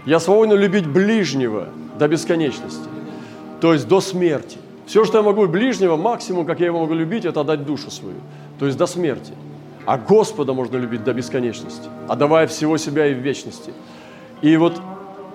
Я 0.07 0.19
свободен 0.21 0.59
любить 0.59 0.87
ближнего 0.87 1.69
до 1.99 2.09
бесконечности, 2.09 2.89
то 3.61 3.73
есть 3.73 3.87
до 3.87 4.01
смерти. 4.01 4.59
Все, 4.87 5.05
что 5.05 5.19
я 5.19 5.23
могу 5.23 5.47
ближнего, 5.47 5.97
максимум, 5.97 6.45
как 6.45 6.61
я 6.61 6.67
его 6.67 6.81
могу 6.81 6.95
любить, 6.95 7.25
это 7.25 7.43
отдать 7.43 7.65
душу 7.65 7.91
свою, 7.91 8.17
то 8.59 8.67
есть 8.67 8.77
до 8.79 8.87
смерти. 8.87 9.33
А 9.85 9.99
Господа 9.99 10.53
можно 10.55 10.77
любить 10.77 11.05
до 11.05 11.13
бесконечности, 11.13 11.89
отдавая 12.09 12.47
всего 12.47 12.79
себя 12.79 13.07
и 13.07 13.15
в 13.15 13.19
вечности. 13.19 13.73
И 14.41 14.57
вот 14.57 14.81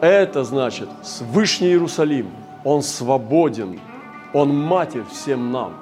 это 0.01 0.44
значит, 0.44 0.89
Вышний 1.32 1.70
Иерусалим, 1.70 2.27
он 2.63 2.82
свободен, 2.82 3.79
он 4.34 4.56
матерь 4.56 5.03
всем 5.12 5.51
нам. 5.51 5.74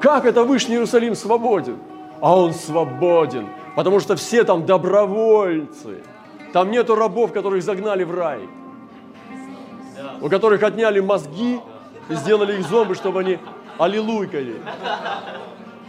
Как 0.00 0.24
это 0.24 0.44
Вышний 0.44 0.74
Иерусалим 0.74 1.14
свободен? 1.14 1.76
А 2.20 2.36
он 2.36 2.54
свободен, 2.54 3.46
потому 3.76 4.00
что 4.00 4.16
все 4.16 4.44
там 4.44 4.66
добровольцы. 4.66 6.02
Там 6.52 6.70
нету 6.70 6.94
рабов, 6.94 7.32
которых 7.32 7.62
загнали 7.62 8.04
в 8.04 8.14
рай– 8.14 8.48
у 10.20 10.28
которых 10.28 10.62
отняли 10.62 11.00
мозги 11.00 11.60
и 12.08 12.14
сделали 12.14 12.58
их 12.58 12.66
зомби, 12.66 12.94
чтобы 12.94 13.20
они 13.20 13.38
аллилуйкали. 13.78 14.56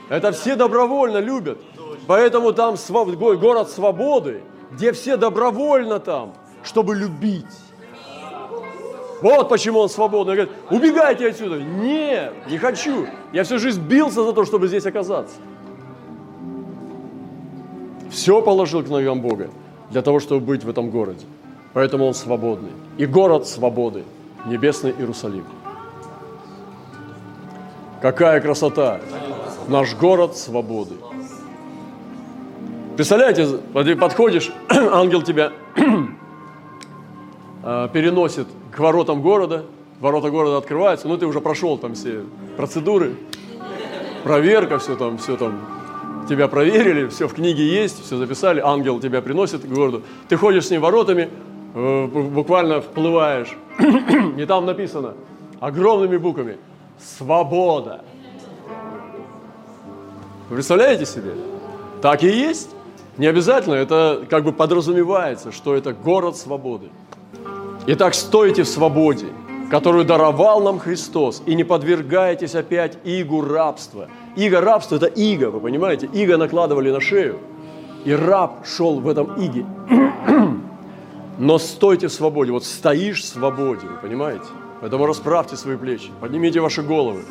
Это 0.10 0.32
все 0.32 0.56
добровольно 0.56 1.18
любят. 1.18 1.60
Поэтому 2.08 2.52
там 2.52 2.75
город 3.40 3.70
свободы, 3.70 4.44
где 4.72 4.92
все 4.92 5.18
добровольно 5.18 6.00
там, 6.00 6.34
чтобы 6.63 6.96
любить. 6.96 7.46
Вот 9.22 9.48
почему 9.48 9.80
он 9.80 9.90
свободный. 9.90 10.34
Он 10.34 10.38
говорит, 10.38 10.54
убегайте 10.70 11.30
отсюда. 11.30 11.56
Нет, 11.62 12.34
не 12.50 12.58
хочу. 12.58 13.08
Я 13.32 13.46
всю 13.46 13.58
жизнь 13.58 13.82
бился 13.82 14.24
за 14.24 14.34
то, 14.34 14.44
чтобы 14.44 14.68
здесь 14.68 14.86
оказаться. 14.86 15.36
Все 18.13 18.43
положил 18.43 18.84
к 18.84 18.89
ногам 18.89 19.22
Бога 19.22 19.50
для 19.89 20.03
того, 20.03 20.20
чтобы 20.20 20.46
быть 20.46 20.63
в 20.63 20.70
этом 20.70 20.91
городе. 20.91 21.25
Поэтому 21.74 22.05
он 22.05 22.13
свободный. 22.13 22.70
И 22.98 23.08
город 23.08 23.48
свободы. 23.48 24.03
небесный 24.46 24.91
Иерусалим. 24.91 25.46
Какая 28.01 28.39
красота! 28.39 29.00
Наш 29.67 29.96
город 29.96 30.38
свободы. 30.38 30.93
Представляете, 32.96 33.58
подходишь, 33.96 34.51
ангел 34.70 35.24
тебя 35.24 35.51
а, 37.63 37.88
переносит 37.88 38.48
к 38.72 38.77
воротам 38.77 39.24
города, 39.24 39.65
ворота 40.00 40.29
города 40.29 40.58
открываются, 40.58 41.08
ну 41.08 41.17
ты 41.17 41.25
уже 41.25 41.41
прошел 41.41 41.79
там 41.79 41.96
все 41.96 42.24
процедуры, 42.58 43.15
проверка, 44.24 44.77
все 44.77 44.96
там, 44.96 45.17
все 45.17 45.38
там, 45.38 45.62
тебя 46.27 46.48
проверили, 46.48 47.08
все 47.08 47.27
в 47.27 47.34
книге 47.34 47.68
есть, 47.68 48.03
все 48.03 48.18
записали, 48.18 48.60
ангел 48.60 49.00
тебя 49.00 49.22
приносит 49.22 49.62
к 49.62 49.68
городу, 49.68 50.03
ты 50.30 50.38
ходишь 50.38 50.68
с 50.68 50.72
ним 50.72 50.82
воротами, 50.82 51.30
э, 51.74 52.06
буквально 52.08 52.82
вплываешь, 52.82 53.56
и 54.38 54.46
там 54.46 54.65
написано 54.65 55.13
огромными 55.60 56.18
буквами 56.18 56.58
«Свобода». 57.00 58.03
Представляете 60.50 61.06
себе? 61.06 61.34
Так 62.01 62.24
и 62.24 62.27
есть. 62.27 62.70
Не 63.18 63.27
обязательно, 63.27 63.75
это 63.75 64.25
как 64.30 64.44
бы 64.44 64.51
подразумевается, 64.51 65.51
что 65.51 65.75
это 65.75 65.94
город 65.94 66.36
свободы. 66.36 66.89
Итак, 67.86 68.13
стойте 68.13 68.63
в 68.63 68.68
свободе, 68.68 69.27
которую 69.70 70.03
даровал 70.03 70.62
нам 70.62 70.80
Христос, 70.80 71.44
и 71.46 71.56
не 71.56 71.63
подвергайтесь 71.63 72.56
опять 72.56 72.98
игу 73.03 73.42
рабства. 73.42 74.10
Иго 74.36 74.62
рабства– 74.62 74.96
это 74.98 75.06
иго, 75.06 75.52
вы 75.52 75.60
понимаете? 75.60 76.10
Иго 76.12 76.38
накладывали 76.38 76.92
на 76.92 77.00
шею, 77.00 77.40
и 78.04 78.12
раб 78.12 78.66
шел 78.66 79.00
в 79.00 79.08
этом 79.08 79.34
иге. 79.38 79.66
Но 81.38 81.60
стойте 81.60 82.08
в 82.08 82.13
свободе. 82.13 82.52
Вот 82.52 82.63
стоишь 82.63 83.22
в 83.22 83.25
свободе, 83.25 83.88
вы 83.88 83.98
понимаете? 84.02 84.46
Поэтому 84.82 85.06
расправьте 85.06 85.56
свои 85.56 85.78
плечи, 85.78 86.10
поднимите 86.20 86.60
ваши 86.60 86.82
головы. 86.82 87.24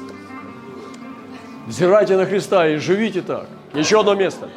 Взирайте 1.66 2.16
на 2.16 2.24
Христа 2.24 2.68
и 2.68 2.76
живите 2.76 3.22
так. 3.22 3.46
Еще 3.74 4.00
одно 4.00 4.14
место. 4.14 4.48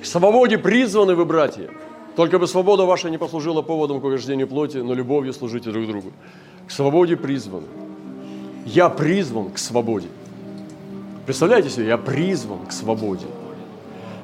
К 0.00 0.06
свободе 0.06 0.58
призваны 0.58 1.14
вы, 1.14 1.24
братья. 1.24 1.70
Только 2.16 2.38
бы 2.38 2.46
свобода 2.46 2.84
ваша 2.84 3.10
не 3.10 3.18
послужила 3.18 3.62
поводом 3.62 4.00
к 4.00 4.04
угождению 4.04 4.48
плоти, 4.48 4.78
но 4.78 4.94
любовью 4.94 5.32
служите 5.32 5.70
друг 5.70 5.86
другу. 5.86 6.12
К 6.66 6.70
свободе 6.70 7.16
призваны. 7.16 7.66
Я 8.64 8.88
призван 8.88 9.50
к 9.50 9.58
свободе. 9.58 10.08
Представляете 11.28 11.68
себе, 11.68 11.88
я 11.88 11.98
призван 11.98 12.64
к 12.64 12.72
свободе. 12.72 13.26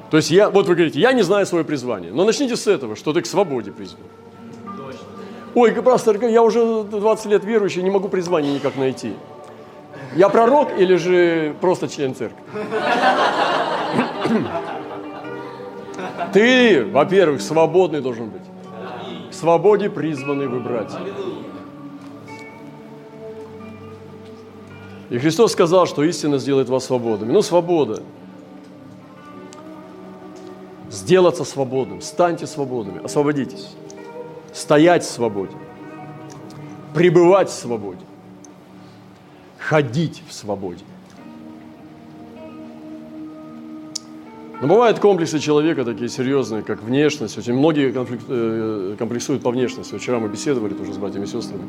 То 0.09 0.17
есть 0.17 0.31
я, 0.31 0.49
вот 0.49 0.67
вы 0.67 0.73
говорите, 0.73 0.99
я 0.99 1.13
не 1.13 1.21
знаю 1.21 1.45
свое 1.45 1.63
призвание. 1.63 2.11
Но 2.11 2.25
начните 2.25 2.55
с 2.55 2.65
этого, 2.65 2.95
что 2.95 3.13
ты 3.13 3.21
к 3.21 3.27
свободе 3.27 3.71
призван. 3.71 4.01
Ой, 5.53 5.71
пастор, 5.71 6.17
я 6.25 6.41
уже 6.41 6.83
20 6.83 7.25
лет 7.27 7.45
верующий, 7.45 7.83
не 7.83 7.91
могу 7.91 8.09
призвание 8.09 8.55
никак 8.55 8.75
найти. 8.75 9.13
Я 10.15 10.29
пророк 10.29 10.79
или 10.79 10.95
же 10.95 11.53
просто 11.61 11.87
член 11.87 12.15
церкви? 12.15 12.41
Ты, 16.33 16.85
во-первых, 16.85 17.39
свободный 17.39 18.01
должен 18.01 18.31
быть. 18.31 18.41
К 19.29 19.33
свободе 19.35 19.91
призваны 19.91 20.47
вы, 20.47 20.59
И 25.09 25.17
Христос 25.17 25.51
сказал, 25.51 25.85
что 25.85 26.03
истина 26.03 26.37
сделает 26.37 26.69
вас 26.69 26.85
свободными. 26.85 27.31
Ну, 27.31 27.41
свобода– 27.41 28.01
сделаться 30.95 31.43
свободным. 31.43 32.01
Станьте 32.01 32.47
свободными, 32.47 33.03
освободитесь. 33.03 33.69
Стоять 34.53 35.03
в 35.03 35.09
свободе. 35.09 35.55
Пребывать 36.93 37.49
в 37.49 37.53
свободе. 37.53 37.99
Ходить 39.59 40.23
в 40.27 40.33
свободе. 40.33 40.83
Но 44.61 44.67
бывают 44.67 44.99
комплексы 44.99 45.39
человека 45.39 45.83
такие 45.83 46.09
серьезные, 46.09 46.63
как 46.63 46.81
внешность. 46.81 47.37
Очень 47.37 47.55
многие 47.55 47.93
э, 47.93 48.95
комплексуют 48.97 49.43
по 49.43 49.51
внешности. 49.51 49.97
Вчера 49.97 50.19
мы 50.19 50.29
беседовали 50.29 50.73
тоже 50.73 50.93
с 50.93 50.97
братьями 50.97 51.25
и 51.25 51.27
сестрами. 51.27 51.63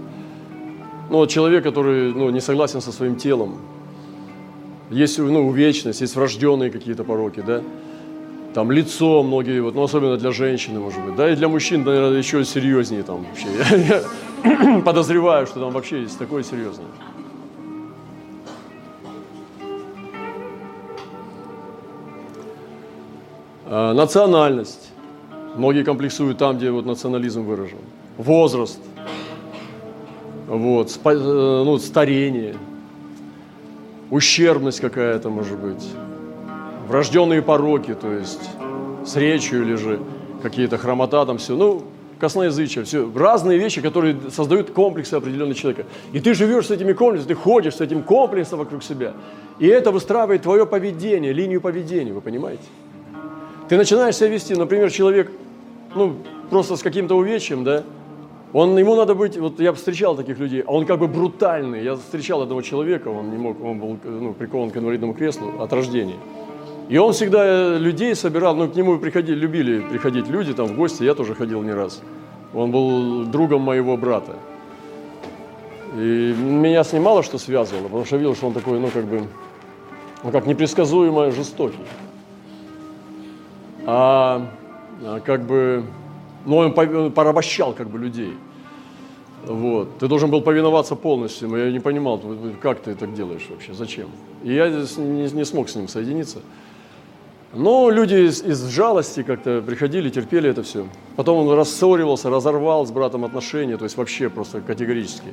Ну, 1.10 1.26
человек, 1.26 1.64
который 1.64 2.12
ну, 2.12 2.30
не 2.30 2.40
согласен 2.40 2.80
со 2.80 2.92
своим 2.92 3.16
телом. 3.16 3.56
Есть 4.90 5.18
ну, 5.18 5.46
увечность, 5.46 6.00
есть 6.00 6.16
врожденные 6.16 6.70
какие-то 6.70 7.04
пороки, 7.04 7.42
да 7.46 7.62
там 8.56 8.70
лицо 8.70 9.22
многие, 9.22 9.60
вот, 9.60 9.74
ну, 9.74 9.82
особенно 9.82 10.16
для 10.16 10.32
женщины, 10.32 10.80
может 10.80 11.04
быть, 11.04 11.14
да, 11.14 11.30
и 11.30 11.36
для 11.36 11.46
мужчин, 11.46 11.84
наверное, 11.84 12.16
еще 12.16 12.42
серьезнее 12.42 13.02
там 13.02 13.22
вообще. 13.22 13.48
Я, 13.58 14.00
я 14.46 14.80
подозреваю, 14.84 15.46
что 15.46 15.60
там 15.60 15.72
вообще 15.72 16.00
есть 16.00 16.18
такое 16.18 16.42
серьезное. 16.42 16.86
А, 23.66 23.92
национальность. 23.92 24.90
Многие 25.56 25.84
комплексуют 25.84 26.38
там, 26.38 26.56
где 26.56 26.70
вот 26.70 26.86
национализм 26.86 27.42
выражен. 27.42 27.80
Возраст. 28.16 28.80
Вот, 30.58 30.90
спа, 30.90 31.12
э, 31.12 31.16
ну, 31.16 31.78
старение. 31.78 32.54
Ущербность 34.10 34.80
какая-то, 34.80 35.30
может 35.30 35.58
быть 35.58 35.84
врожденные 36.86 37.42
пороки, 37.42 37.94
то 37.94 38.12
есть 38.12 38.48
с 39.04 39.16
речью 39.16 39.62
или 39.62 39.74
же 39.74 40.00
какие-то 40.42 40.78
хромота, 40.78 41.24
там 41.26 41.38
все, 41.38 41.56
ну, 41.56 41.82
косноязычие, 42.18 42.84
все, 42.84 43.10
разные 43.14 43.58
вещи, 43.58 43.80
которые 43.80 44.16
создают 44.30 44.70
комплексы 44.70 45.14
определенного 45.14 45.54
человека. 45.54 45.84
И 46.12 46.20
ты 46.20 46.34
живешь 46.34 46.66
с 46.66 46.70
этими 46.70 46.92
комплексами, 46.92 47.34
ты 47.34 47.34
ходишь 47.34 47.74
с 47.74 47.80
этим 47.80 48.02
комплексом 48.02 48.58
вокруг 48.58 48.82
себя. 48.82 49.12
И 49.58 49.66
это 49.66 49.90
выстраивает 49.90 50.42
твое 50.42 50.66
поведение, 50.66 51.32
линию 51.32 51.60
поведения, 51.60 52.12
вы 52.12 52.20
понимаете? 52.20 52.64
Ты 53.68 53.76
начинаешь 53.76 54.16
себя 54.16 54.28
вести, 54.28 54.54
например, 54.54 54.90
человек, 54.90 55.30
ну, 55.94 56.14
просто 56.50 56.76
с 56.76 56.82
каким-то 56.82 57.16
увечьем, 57.16 57.64
да, 57.64 57.82
он, 58.52 58.78
ему 58.78 58.94
надо 58.94 59.14
быть, 59.14 59.37
вот 59.37 59.61
я 59.61 59.72
встречал 59.72 60.16
таких 60.16 60.38
людей, 60.38 60.62
а 60.66 60.72
он 60.72 60.87
как 60.87 60.98
бы 60.98 61.09
брутальный. 61.09 61.82
Я 61.82 61.96
встречал 61.96 62.42
одного 62.42 62.62
человека, 62.62 63.09
он 63.09 63.30
не 63.30 63.37
мог, 63.37 63.62
он 63.62 63.78
был 63.78 63.98
ну, 64.04 64.32
прикован 64.32 64.70
к 64.70 64.76
инвалидному 64.76 65.14
креслу 65.14 65.61
от 65.61 65.72
рождения. 65.72 66.16
И 66.88 66.98
он 66.98 67.12
всегда 67.12 67.44
э, 67.44 67.78
людей 67.78 68.14
собирал, 68.14 68.54
ну, 68.54 68.68
к 68.68 68.76
нему 68.76 68.98
приходили, 68.98 69.37
любили 69.37 69.80
приходить 69.80 70.28
люди 70.28 70.54
там 70.54 70.66
в 70.68 70.76
гости, 70.76 71.02
я 71.02 71.14
тоже 71.14 71.35
ходил 71.35 71.62
не 71.62 71.72
раз. 71.72 72.00
Он 72.54 72.70
был 72.70 73.24
другом 73.24 73.62
моего 73.62 73.96
брата. 73.96 74.37
И 75.96 76.35
меня 76.38 76.85
с 76.85 76.92
ним 76.92 77.02
мало 77.02 77.22
что 77.22 77.38
связывало, 77.38 77.85
потому 77.85 78.04
что 78.04 78.16
видел, 78.16 78.35
что 78.37 78.46
он 78.46 78.52
такой, 78.52 78.78
ну, 78.78 78.88
как 78.88 79.04
бы, 79.04 79.22
ну, 80.22 80.30
как 80.30 80.46
непредсказуемо 80.46 81.32
жестокий. 81.32 81.85
А, 83.85 84.46
а 85.02 85.20
как 85.20 85.44
бы, 85.44 85.85
ну, 86.46 86.56
он 86.56 87.12
порабощал 87.12 87.72
как 87.74 87.90
бы 87.90 87.98
людей. 87.98 88.35
Вот. 89.44 89.98
Ты 89.98 90.09
должен 90.09 90.30
был 90.30 90.40
повиноваться 90.40 90.96
полностью, 90.96 91.48
но 91.48 91.56
я 91.56 91.70
не 91.70 91.80
понимал, 91.80 92.20
как 92.61 92.80
ты 92.80 92.94
так 92.94 93.14
делаешь 93.14 93.46
вообще, 93.48 93.74
зачем. 93.74 94.09
И 94.42 94.52
я 94.52 94.68
не, 94.68 95.32
не 95.32 95.44
смог 95.44 95.68
с 95.68 95.76
ним 95.76 95.88
соединиться. 95.88 96.38
Но 97.54 97.90
люди 97.90 98.14
из, 98.14 98.42
из 98.42 98.64
жалости 98.68 99.22
как-то 99.22 99.62
приходили, 99.64 100.11
терпели 100.11 100.50
это 100.50 100.62
все. 100.62 100.87
Потом 101.14 101.46
он 101.46 101.56
рассоривался, 101.56 102.28
разорвал 102.28 102.87
с 102.87 102.90
братом 102.90 103.24
отношения, 103.24 103.76
то 103.76 103.85
есть 103.85 103.96
вообще 103.96 104.28
просто 104.28 104.61
категорически. 104.61 105.28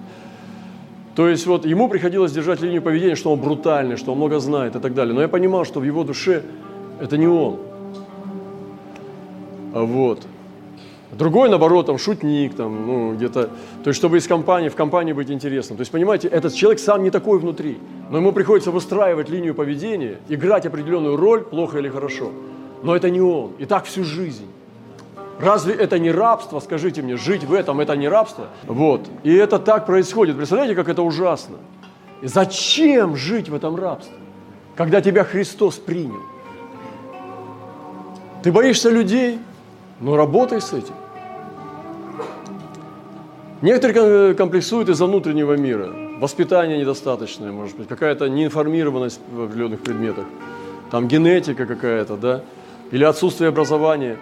То 1.15 1.27
есть 1.27 1.45
вот 1.45 1.65
ему 1.65 1.89
приходилось 1.89 2.31
держать 2.31 2.61
линию 2.61 2.81
поведения, 2.81 3.15
что 3.15 3.31
он 3.31 3.39
брутальный, 3.39 3.97
что 3.97 4.11
он 4.11 4.17
много 4.17 4.39
знает 4.39 4.75
и 4.75 4.79
так 4.79 4.93
далее. 4.93 5.13
Но 5.13 5.21
я 5.21 5.27
понимал, 5.27 5.65
что 5.65 5.79
в 5.79 5.83
его 5.83 6.03
душе 6.03 6.43
это 6.99 7.17
не 7.17 7.27
он. 7.27 7.59
Вот. 9.73 10.21
Другой, 11.17 11.49
наоборот, 11.49 11.85
там, 11.85 11.97
шутник, 11.97 12.55
там, 12.55 12.87
ну, 12.87 13.13
где-то, 13.13 13.49
то 13.83 13.87
есть, 13.87 13.97
чтобы 13.97 14.17
из 14.17 14.27
компании, 14.27 14.69
в 14.69 14.75
компании 14.75 15.13
быть 15.13 15.29
интересным. 15.29 15.77
То 15.77 15.81
есть, 15.81 15.91
понимаете, 15.91 16.27
этот 16.27 16.53
человек 16.53 16.79
сам 16.79 17.03
не 17.03 17.11
такой 17.11 17.39
внутри, 17.39 17.77
но 18.09 18.17
ему 18.17 18.31
приходится 18.31 18.71
выстраивать 18.71 19.29
линию 19.29 19.53
поведения, 19.53 20.17
играть 20.27 20.65
определенную 20.65 21.15
роль, 21.15 21.43
плохо 21.43 21.77
или 21.77 21.89
хорошо. 21.89 22.31
Но 22.81 22.95
это 22.95 23.09
не 23.09 23.21
он. 23.21 23.51
И 23.59 23.65
так 23.65 23.85
всю 23.85 24.03
жизнь. 24.03 24.47
Разве 25.39 25.73
это 25.73 25.99
не 25.99 26.11
рабство, 26.11 26.59
скажите 26.59 27.01
мне, 27.01 27.17
жить 27.17 27.43
в 27.43 27.53
этом, 27.53 27.79
это 27.79 27.95
не 27.95 28.07
рабство? 28.07 28.47
Вот. 28.67 29.01
И 29.23 29.33
это 29.33 29.59
так 29.59 29.85
происходит. 29.85 30.35
Представляете, 30.35 30.75
как 30.75 30.89
это 30.89 31.03
ужасно? 31.03 31.57
И 32.21 32.27
зачем 32.27 33.15
жить 33.15 33.49
в 33.49 33.55
этом 33.55 33.75
рабстве, 33.75 34.15
когда 34.75 35.01
тебя 35.01 35.23
Христос 35.23 35.75
принял? 35.75 36.21
Ты 38.41 38.51
боишься 38.51 38.89
людей? 38.89 39.39
Ну, 39.99 40.15
работай 40.15 40.59
с 40.59 40.73
этим. 40.73 40.95
Некоторые 43.63 44.35
комплексуют 44.35 44.89
из-за 44.89 45.05
внутреннего 45.05 45.53
мира. 45.53 45.89
Воспитание 46.19 46.77
недостаточное, 46.77 47.53
может 47.53 47.77
быть, 47.77 47.87
какая-то 47.87 48.27
неинформированность 48.27 49.21
в 49.31 49.41
определенных 49.41 49.79
предметах. 49.79 50.25
Там 50.91 51.07
генетика 51.07 51.65
какая-то, 51.65 52.17
да, 52.17 52.41
или 52.91 53.05
отсутствие 53.05 53.47
образования. 53.47 54.17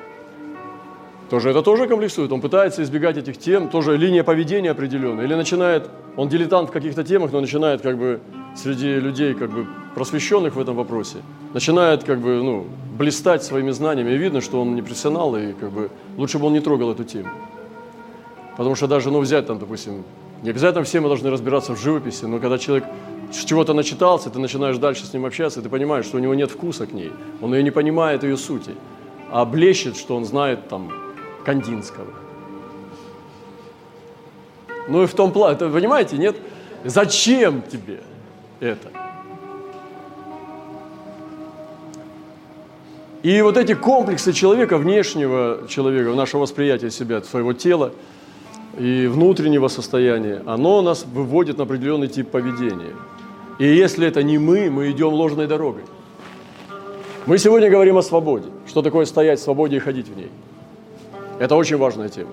тоже 1.31 1.49
это 1.49 1.63
тоже 1.63 1.87
комплексует. 1.87 2.31
Он 2.31 2.39
пытается 2.39 2.83
избегать 2.83 3.17
этих 3.17 3.39
тем, 3.39 3.69
тоже 3.69 3.97
линия 3.97 4.23
поведения 4.23 4.69
определенная. 4.69 5.25
Или 5.25 5.33
начинает, 5.33 5.89
он 6.17 6.29
дилетант 6.29 6.69
в 6.69 6.71
каких-то 6.71 7.03
темах, 7.03 7.31
но 7.31 7.41
начинает 7.41 7.81
как 7.81 7.97
бы 7.97 8.19
среди 8.55 8.99
людей 8.99 9.33
как 9.33 9.49
бы 9.49 9.65
просвещенных 9.95 10.55
в 10.55 10.59
этом 10.59 10.75
вопросе, 10.75 11.17
начинает 11.55 12.03
как 12.03 12.19
бы 12.19 12.43
ну, 12.43 12.67
блистать 12.95 13.43
своими 13.43 13.71
знаниями. 13.71 14.11
И 14.11 14.17
видно, 14.17 14.39
что 14.39 14.61
он 14.61 14.75
не 14.75 14.83
профессионал, 14.83 15.35
и 15.35 15.53
как 15.53 15.71
бы 15.71 15.89
лучше 16.15 16.37
бы 16.37 16.45
он 16.45 16.53
не 16.53 16.59
трогал 16.59 16.91
эту 16.91 17.05
тему. 17.05 17.29
Потому 18.61 18.75
что 18.75 18.85
даже, 18.85 19.09
ну, 19.09 19.21
взять 19.21 19.47
там, 19.47 19.57
допустим, 19.57 20.03
не 20.43 20.51
обязательно 20.51 20.83
все 20.83 20.99
мы 20.99 21.07
должны 21.07 21.31
разбираться 21.31 21.73
в 21.73 21.81
живописи, 21.81 22.25
но 22.25 22.37
когда 22.37 22.59
человек 22.59 22.85
с 23.31 23.43
чего-то 23.43 23.73
начитался, 23.73 24.29
ты 24.29 24.37
начинаешь 24.37 24.77
дальше 24.77 25.03
с 25.03 25.13
ним 25.13 25.25
общаться, 25.25 25.59
и 25.59 25.63
ты 25.63 25.69
понимаешь, 25.69 26.05
что 26.05 26.17
у 26.17 26.19
него 26.19 26.35
нет 26.35 26.51
вкуса 26.51 26.85
к 26.85 26.91
ней, 26.91 27.11
он 27.41 27.55
ее 27.55 27.63
не 27.63 27.71
понимает, 27.71 28.23
ее 28.23 28.37
сути, 28.37 28.75
а 29.31 29.45
блещет, 29.45 29.97
что 29.97 30.15
он 30.15 30.25
знает 30.25 30.69
там 30.69 30.93
Кандинского. 31.43 32.05
Ну 34.87 35.01
и 35.01 35.07
в 35.07 35.15
том 35.15 35.31
плане, 35.31 35.57
понимаете, 35.57 36.19
нет? 36.19 36.35
Зачем 36.85 37.63
тебе 37.63 38.01
это? 38.59 38.89
И 43.23 43.41
вот 43.41 43.57
эти 43.57 43.73
комплексы 43.73 44.33
человека, 44.33 44.77
внешнего 44.77 45.67
человека, 45.67 46.13
нашего 46.13 46.41
восприятия 46.41 46.91
себя, 46.91 47.23
своего 47.23 47.53
тела 47.53 47.91
и 48.77 49.07
внутреннего 49.07 49.67
состояния, 49.67 50.41
оно 50.45 50.81
нас 50.81 51.05
выводит 51.05 51.57
на 51.57 51.63
определенный 51.63 52.07
тип 52.07 52.29
поведения. 52.29 52.95
И 53.59 53.65
если 53.65 54.07
это 54.07 54.23
не 54.23 54.37
мы, 54.37 54.69
мы 54.69 54.91
идем 54.91 55.13
ложной 55.13 55.47
дорогой. 55.47 55.83
Мы 57.25 57.37
сегодня 57.37 57.69
говорим 57.69 57.97
о 57.97 58.01
свободе. 58.01 58.47
Что 58.67 58.81
такое 58.81 59.05
стоять 59.05 59.39
в 59.39 59.43
свободе 59.43 59.77
и 59.77 59.79
ходить 59.79 60.07
в 60.07 60.15
ней? 60.17 60.31
Это 61.39 61.55
очень 61.55 61.77
важная 61.77 62.09
тема. 62.09 62.31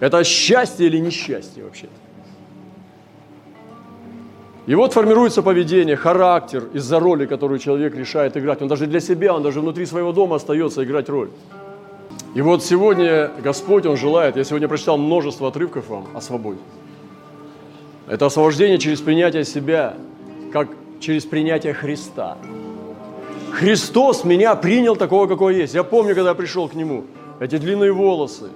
Это 0.00 0.24
счастье 0.24 0.86
или 0.86 0.98
несчастье 0.98 1.62
вообще-то? 1.62 1.92
И 4.66 4.74
вот 4.74 4.92
формируется 4.92 5.42
поведение, 5.42 5.94
характер 5.94 6.64
из-за 6.72 6.98
роли, 6.98 7.26
которую 7.26 7.60
человек 7.60 7.94
решает 7.94 8.36
играть. 8.36 8.60
Он 8.62 8.68
даже 8.68 8.86
для 8.86 8.98
себя, 8.98 9.32
он 9.32 9.42
даже 9.42 9.60
внутри 9.60 9.86
своего 9.86 10.12
дома 10.12 10.36
остается 10.36 10.82
играть 10.82 11.08
роль. 11.08 11.30
И 12.36 12.42
вот 12.42 12.62
сегодня 12.62 13.30
Господь, 13.42 13.86
Он 13.86 13.96
желает, 13.96 14.36
я 14.36 14.44
сегодня 14.44 14.68
прочитал 14.68 14.98
множество 14.98 15.48
отрывков 15.48 15.88
вам 15.88 16.06
о 16.12 16.20
свободе. 16.20 16.58
Это 18.06 18.26
освобождение 18.26 18.78
через 18.78 19.00
принятие 19.00 19.42
себя, 19.42 19.94
как 20.52 20.68
через 21.00 21.24
принятие 21.24 21.72
Христа. 21.72 22.36
Христос 23.52 24.24
меня 24.24 24.54
принял 24.54 24.96
такого, 24.96 25.26
какой 25.26 25.56
есть. 25.56 25.72
Я 25.72 25.82
помню, 25.82 26.14
когда 26.14 26.28
я 26.28 26.34
пришел 26.34 26.68
к 26.68 26.74
Нему, 26.74 27.04
эти 27.40 27.56
длинные 27.56 27.92
волосы, 27.92 28.50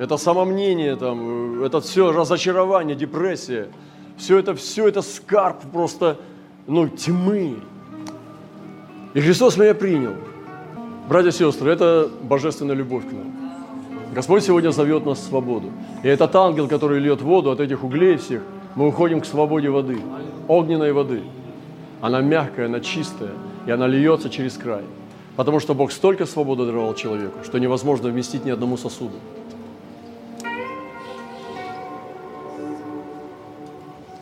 это 0.00 0.16
самомнение, 0.16 0.96
там, 0.96 1.62
это 1.62 1.80
все 1.80 2.10
разочарование, 2.10 2.96
депрессия, 2.96 3.68
все 4.16 4.38
это, 4.38 4.56
все 4.56 4.88
это 4.88 5.02
скарб 5.02 5.58
просто, 5.72 6.16
ну, 6.66 6.88
тьмы. 6.88 7.58
И 9.14 9.20
Христос 9.20 9.56
меня 9.56 9.76
принял. 9.76 10.14
Братья 11.10 11.30
и 11.30 11.32
сестры, 11.32 11.72
это 11.72 12.08
божественная 12.22 12.76
любовь 12.76 13.02
к 13.02 13.10
нам. 13.10 13.34
Господь 14.14 14.44
сегодня 14.44 14.70
зовет 14.70 15.04
нас 15.06 15.18
в 15.18 15.22
свободу. 15.22 15.72
И 16.04 16.06
этот 16.06 16.36
ангел, 16.36 16.68
который 16.68 17.00
льет 17.00 17.20
воду 17.20 17.50
от 17.50 17.58
этих 17.58 17.82
углей 17.82 18.16
всех, 18.16 18.42
мы 18.76 18.86
уходим 18.86 19.20
к 19.20 19.26
свободе 19.26 19.70
воды, 19.70 19.98
огненной 20.46 20.92
воды. 20.92 21.22
Она 22.00 22.20
мягкая, 22.20 22.66
она 22.66 22.78
чистая, 22.78 23.32
и 23.66 23.72
она 23.72 23.88
льется 23.88 24.30
через 24.30 24.56
край. 24.56 24.84
Потому 25.34 25.58
что 25.58 25.74
Бог 25.74 25.90
столько 25.90 26.26
свободы 26.26 26.64
даровал 26.64 26.94
человеку, 26.94 27.40
что 27.42 27.58
невозможно 27.58 28.08
вместить 28.08 28.44
ни 28.44 28.50
одному 28.50 28.76
сосуду. 28.76 29.16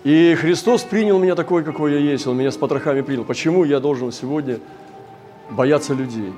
И 0.05 0.35
Христос 0.41 0.85
принял 0.85 1.19
меня 1.19 1.35
такой, 1.35 1.65
какой 1.65 1.93
я 1.93 1.99
есть. 1.99 2.27
Он 2.27 2.39
меня 2.39 2.51
с 2.51 2.57
потрохами 2.57 3.03
принял. 3.03 3.25
Почему 3.25 3.65
я 3.65 3.79
должен 3.79 4.11
сегодня 4.11 4.59
бояться 5.51 5.93
людей? 5.93 6.33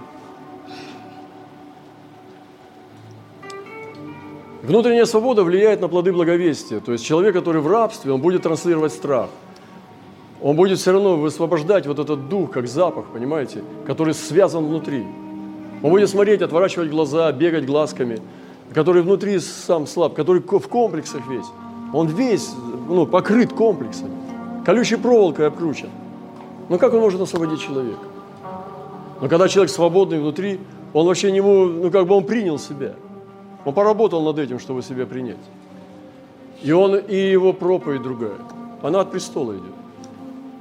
Внутренняя 4.63 5.07
свобода 5.07 5.43
влияет 5.43 5.81
на 5.81 5.89
плоды 5.89 6.13
благовестия. 6.13 6.81
То 6.81 6.93
есть 6.93 7.05
человек, 7.05 7.35
который 7.35 7.63
в 7.63 7.67
рабстве, 7.67 8.13
он 8.13 8.21
будет 8.21 8.43
транслировать 8.43 8.93
страх. 8.93 9.31
Он 10.43 10.55
будет 10.55 10.79
все 10.79 10.93
равно 10.93 11.17
высвобождать 11.17 11.87
вот 11.87 11.99
этот 11.99 12.29
дух, 12.29 12.51
как 12.51 12.69
запах, 12.69 13.07
понимаете, 13.07 13.63
который 13.87 14.13
связан 14.13 14.67
внутри. 14.67 15.05
Он 15.83 15.91
будет 15.91 16.11
смотреть, 16.11 16.43
отворачивать 16.43 16.91
глаза, 16.91 17.33
бегать 17.33 17.65
глазками, 17.65 18.21
который 18.75 19.03
внутри 19.03 19.39
сам 19.39 19.87
слаб, 19.87 20.15
который 20.15 20.43
в 20.43 20.69
комплексах 20.69 21.27
весь. 21.29 21.47
Он 21.95 22.09
весь 22.09 22.51
ну, 22.89 23.07
покрыт 23.07 23.53
комплексами, 23.53 24.13
колючей 24.65 24.97
проволокой 24.97 25.47
обкручен. 25.47 25.89
Но 26.69 26.79
как 26.79 26.93
он 26.93 27.01
может 27.01 27.21
освободить 27.21 27.61
человека? 27.61 28.01
Но 29.21 29.29
когда 29.29 29.49
человек 29.49 29.71
свободный 29.71 30.21
внутри, 30.21 30.61
он 30.93 31.07
вообще 31.07 31.33
не 31.33 31.41
ну 31.41 31.91
как 31.91 32.07
бы 32.07 32.15
он 32.15 32.25
принял 32.25 32.59
себя– 32.59 32.95
он 33.65 33.75
поработал 33.75 34.23
над 34.23 34.39
этим, 34.39 34.59
чтобы 34.59 34.83
себя 34.83 35.07
принять. 35.07 35.37
И 36.63 36.73
он, 36.73 36.97
и 36.97 37.17
его 37.17 37.53
проповедь 37.53 38.03
другая. 38.03 38.39
Она 38.83 39.01
от 39.01 39.11
престола 39.11 39.53
идет. 39.53 39.75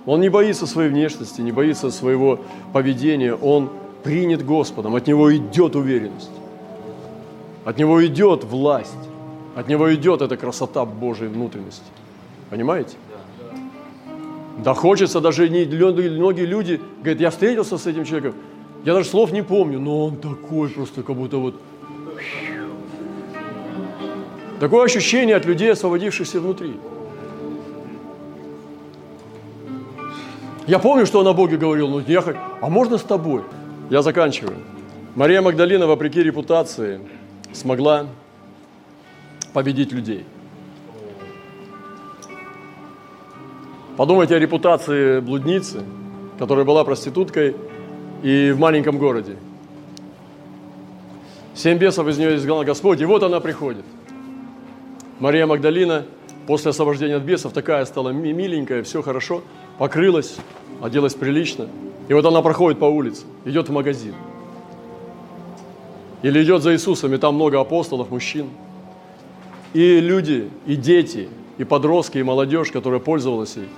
Он 0.06 0.22
не 0.22 0.30
боится 0.30 0.66
своей 0.66 0.90
внешности, 0.90 1.42
не 1.42 1.52
боится 1.52 1.92
своего 1.92 2.40
поведения. 2.74 3.34
Он 3.34 3.70
принят 4.04 4.46
Господом. 4.46 4.96
От 4.96 5.08
него 5.08 5.36
идет 5.36 5.76
уверенность. 5.76 6.32
От 7.66 7.78
него 7.78 8.06
идет 8.06 8.44
власть. 8.44 8.96
От 9.56 9.68
него 9.68 9.94
идет 9.94 10.22
эта 10.22 10.38
красота 10.38 10.86
Божьей 10.86 11.28
внутренности. 11.28 11.84
Понимаете? 12.50 12.96
Да 14.64 14.74
хочется 14.74 15.22
даже, 15.22 15.48
не, 15.50 15.66
многие 15.66 16.46
люди 16.46 16.82
говорят, 17.02 17.22
я 17.22 17.30
встретился 17.30 17.78
с 17.78 17.88
этим 17.88 18.04
человеком, 18.04 18.36
я 18.84 18.94
даже 18.94 19.08
слов 19.08 19.32
не 19.32 19.42
помню, 19.42 19.80
но 19.80 20.06
он 20.06 20.18
такой 20.18 20.70
просто, 20.70 21.02
как 21.04 21.16
будто 21.16 21.38
вот 21.38 21.56
Такое 24.60 24.84
ощущение 24.84 25.38
от 25.38 25.46
людей, 25.46 25.72
освободившихся 25.72 26.42
внутри. 26.42 26.76
Я 30.68 30.80
помню, 30.80 31.06
что 31.06 31.20
он 31.20 31.28
о 31.28 31.34
Боге 31.34 31.58
говорил, 31.58 31.88
но 31.88 32.02
я 32.02 32.22
хочу, 32.22 32.38
а 32.62 32.70
можно 32.70 32.98
с 32.98 33.04
тобой? 33.04 33.44
Я 33.90 34.02
заканчиваю. 34.02 34.58
Мария 35.16 35.42
Магдалина, 35.42 35.88
вопреки 35.88 36.22
репутации, 36.22 37.00
смогла 37.54 38.08
победить 39.54 39.94
людей. 39.94 40.26
Подумайте 43.96 44.36
о 44.36 44.40
репутации 44.40 45.22
блудницы, 45.22 45.84
которая 46.38 46.66
была 46.66 46.84
проституткой 46.84 47.56
и 48.24 48.52
в 48.52 48.60
маленьком 48.60 48.98
городе. 48.98 49.38
Семь 51.56 51.78
бесов 51.78 52.08
из 52.08 52.18
нее 52.18 52.36
изгнал 52.36 52.64
Господь, 52.64 53.02
и 53.02 53.06
вот 53.06 53.24
она 53.24 53.40
приходит– 53.40 53.86
Мария 55.20 55.46
Магдалина 55.46 56.06
после 56.48 56.72
освобождения 56.72 57.18
от 57.18 57.24
бесов 57.24 57.54
такая 57.54 57.86
стала 57.86 58.10
миленькая, 58.10 58.84
все 58.84 59.02
хорошо, 59.02 59.44
покрылась, 59.78 60.38
оделась 60.82 61.14
прилично. 61.14 61.68
И 62.08 62.14
вот 62.14 62.26
она 62.26 62.42
проходит 62.42 62.80
по 62.80 62.86
улице, 62.86 63.24
идет 63.46 63.70
в 63.70 63.72
магазин. 63.72 64.16
Или 66.22 66.44
идет 66.44 66.64
за 66.64 66.74
Иисусом, 66.74 67.14
и 67.14 67.18
там 67.18 67.36
много 67.36 67.60
апостолов, 67.60 68.10
мужчин. 68.10 68.50
И 69.74 70.00
люди, 70.00 70.50
и 70.66 70.76
дети, 70.76 71.30
и 71.58 71.64
подростки, 71.64 72.18
и 72.18 72.24
молодежь, 72.24 72.72
которая 72.72 73.00
пользовалась 73.00 73.56
ей. 73.58 73.70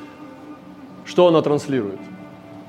Что 1.06 1.28
она 1.28 1.42
транслирует? 1.42 2.00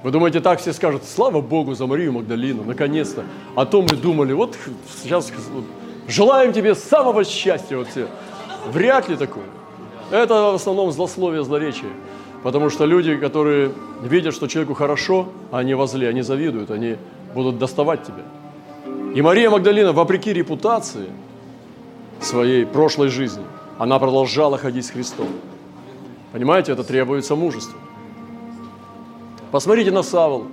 Вы 0.02 0.10
думаете, 0.10 0.40
так 0.40 0.60
все 0.60 0.72
скажут, 0.72 1.04
слава 1.04 1.40
Богу 1.40 1.74
за 1.74 1.86
Марию 1.86 2.12
Магдалину, 2.12 2.64
наконец-то. 2.64 3.24
А 3.54 3.64
то 3.66 3.82
мы 3.82 3.90
думали, 3.90 4.32
вот 4.32 4.56
сейчас 5.02 5.30
желаем 6.08 6.52
тебе 6.52 6.74
самого 6.74 7.24
счастья 7.24 7.76
вот 7.76 7.88
все. 7.88 8.08
Вряд 8.66 9.08
ли 9.08 9.16
такое. 9.16 9.44
Это 10.10 10.34
в 10.52 10.54
основном 10.54 10.92
злословие, 10.92 11.42
злоречие. 11.42 11.90
Потому 12.42 12.70
что 12.70 12.84
люди, 12.84 13.16
которые 13.16 13.72
видят, 14.02 14.34
что 14.34 14.48
человеку 14.48 14.74
хорошо, 14.74 15.28
а 15.50 15.58
они 15.58 15.74
возле, 15.74 16.08
они 16.08 16.22
завидуют, 16.22 16.70
они 16.70 16.96
будут 17.34 17.58
доставать 17.58 18.02
тебя. 18.04 18.24
И 19.14 19.22
Мария 19.22 19.48
Магдалина, 19.50 19.92
вопреки 19.92 20.32
репутации 20.32 21.08
своей 22.20 22.66
прошлой 22.66 23.08
жизни, 23.08 23.44
она 23.78 23.98
продолжала 23.98 24.58
ходить 24.58 24.86
с 24.86 24.90
Христом. 24.90 25.28
Понимаете, 26.32 26.72
это 26.72 26.82
требуется 26.82 27.36
мужество. 27.36 27.78
Посмотрите 29.50 29.90
на 29.90 30.02
Савол. 30.02 30.46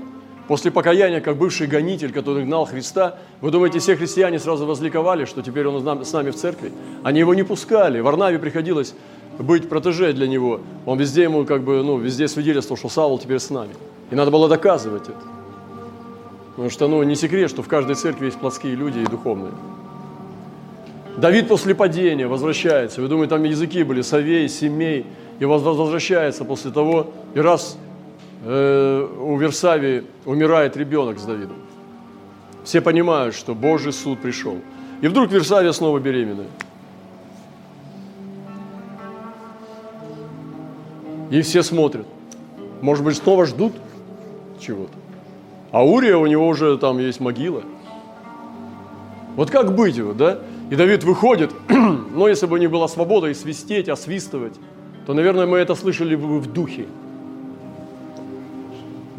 После 0.49 0.71
покаяния, 0.71 1.21
как 1.21 1.38
бывший 1.38 1.67
гонитель, 1.67 2.12
который 2.12 2.43
гнал 2.43 2.65
Христа, 2.65 3.19
вы 3.39 3.51
думаете, 3.51 3.77
все 3.77 3.95
христиане 3.95 4.39
сразу 4.39 4.65
возликовали, 4.65 5.25
что 5.25 5.43
теперь 5.43 5.67
он 5.67 5.79
с 6.03 6.12
нами 6.12 6.31
в 6.31 6.35
церкви? 6.35 6.71
Они 7.03 7.19
его 7.19 7.35
не 7.35 7.43
пускали. 7.43 7.99
Варнаве 7.99 8.39
приходилось 8.39 8.95
быть 9.38 9.69
протеже 9.69 10.12
для 10.12 10.27
него. 10.27 10.62
Он 10.88 10.97
везде 10.97 11.21
ему 11.21 11.45
как 11.45 11.62
бы, 11.62 11.83
ну, 11.83 11.99
везде 11.99 12.27
свидетельствовал, 12.27 12.79
что 12.79 12.89
Савол 12.89 13.19
теперь 13.19 13.38
с 13.38 13.51
нами. 13.51 13.75
И 14.09 14.15
надо 14.15 14.31
было 14.31 14.49
доказывать 14.49 15.03
это. 15.03 15.21
Потому 16.55 16.71
что, 16.71 16.88
ну, 16.88 17.03
не 17.03 17.15
секрет, 17.15 17.51
что 17.51 17.62
в 17.62 17.67
каждой 17.67 17.93
церкви 17.93 18.25
есть 18.25 18.39
плотские 18.39 18.73
люди 18.73 18.97
и 18.97 19.05
духовные. 19.05 19.51
Давид 21.17 21.47
после 21.47 21.75
падения 21.75 22.25
возвращается. 22.25 23.03
Вы 23.03 23.07
думаете, 23.07 23.35
там 23.35 23.43
языки 23.43 23.83
были, 23.83 24.01
совей, 24.01 24.49
семей. 24.49 25.05
И 25.38 25.45
возвращается 25.45 26.43
после 26.43 26.71
того, 26.71 27.12
и 27.35 27.39
раз 27.39 27.77
э, 28.43 29.08
у 29.19 29.38
Версавии 29.38 30.04
умирает 30.25 30.78
ребенок 30.78 31.19
с 31.19 31.25
Давидом. 31.25 31.58
Все 32.63 32.82
понимают, 32.82 33.36
что 33.36 33.56
Божий 33.56 33.93
суд 33.93 34.19
пришел. 34.19 34.58
И 35.02 35.08
вдруг 35.08 35.32
Версавия 35.32 35.71
снова 35.71 35.99
беременная. 35.99 36.47
И 41.32 41.41
все 41.41 41.63
смотрят. 41.63 42.08
Может 42.82 43.04
быть, 43.04 43.17
снова 43.17 43.45
ждут 43.45 43.73
чего-то. 44.60 44.93
А 45.71 45.86
Урия, 45.86 46.17
у 46.17 46.25
него 46.25 46.47
уже 46.47 46.78
там 46.78 46.97
есть 46.97 47.19
могила. 47.19 47.63
Вот 49.36 49.52
как 49.52 49.75
быть 49.75 49.95
его, 49.95 50.13
да? 50.13 50.39
И 50.69 50.75
Давид 50.75 51.04
выходит, 51.04 51.52
но 51.69 52.28
если 52.28 52.45
бы 52.45 52.60
не 52.60 52.67
была 52.67 52.88
свобода 52.88 53.28
и 53.28 53.34
свистеть, 53.34 53.89
освистывать, 53.89 54.54
то, 55.06 55.13
наверное, 55.13 55.45
мы 55.45 55.58
это 55.58 55.75
слышали 55.75 56.15
бы 56.15 56.39
в 56.39 56.52
духе. 56.52 56.88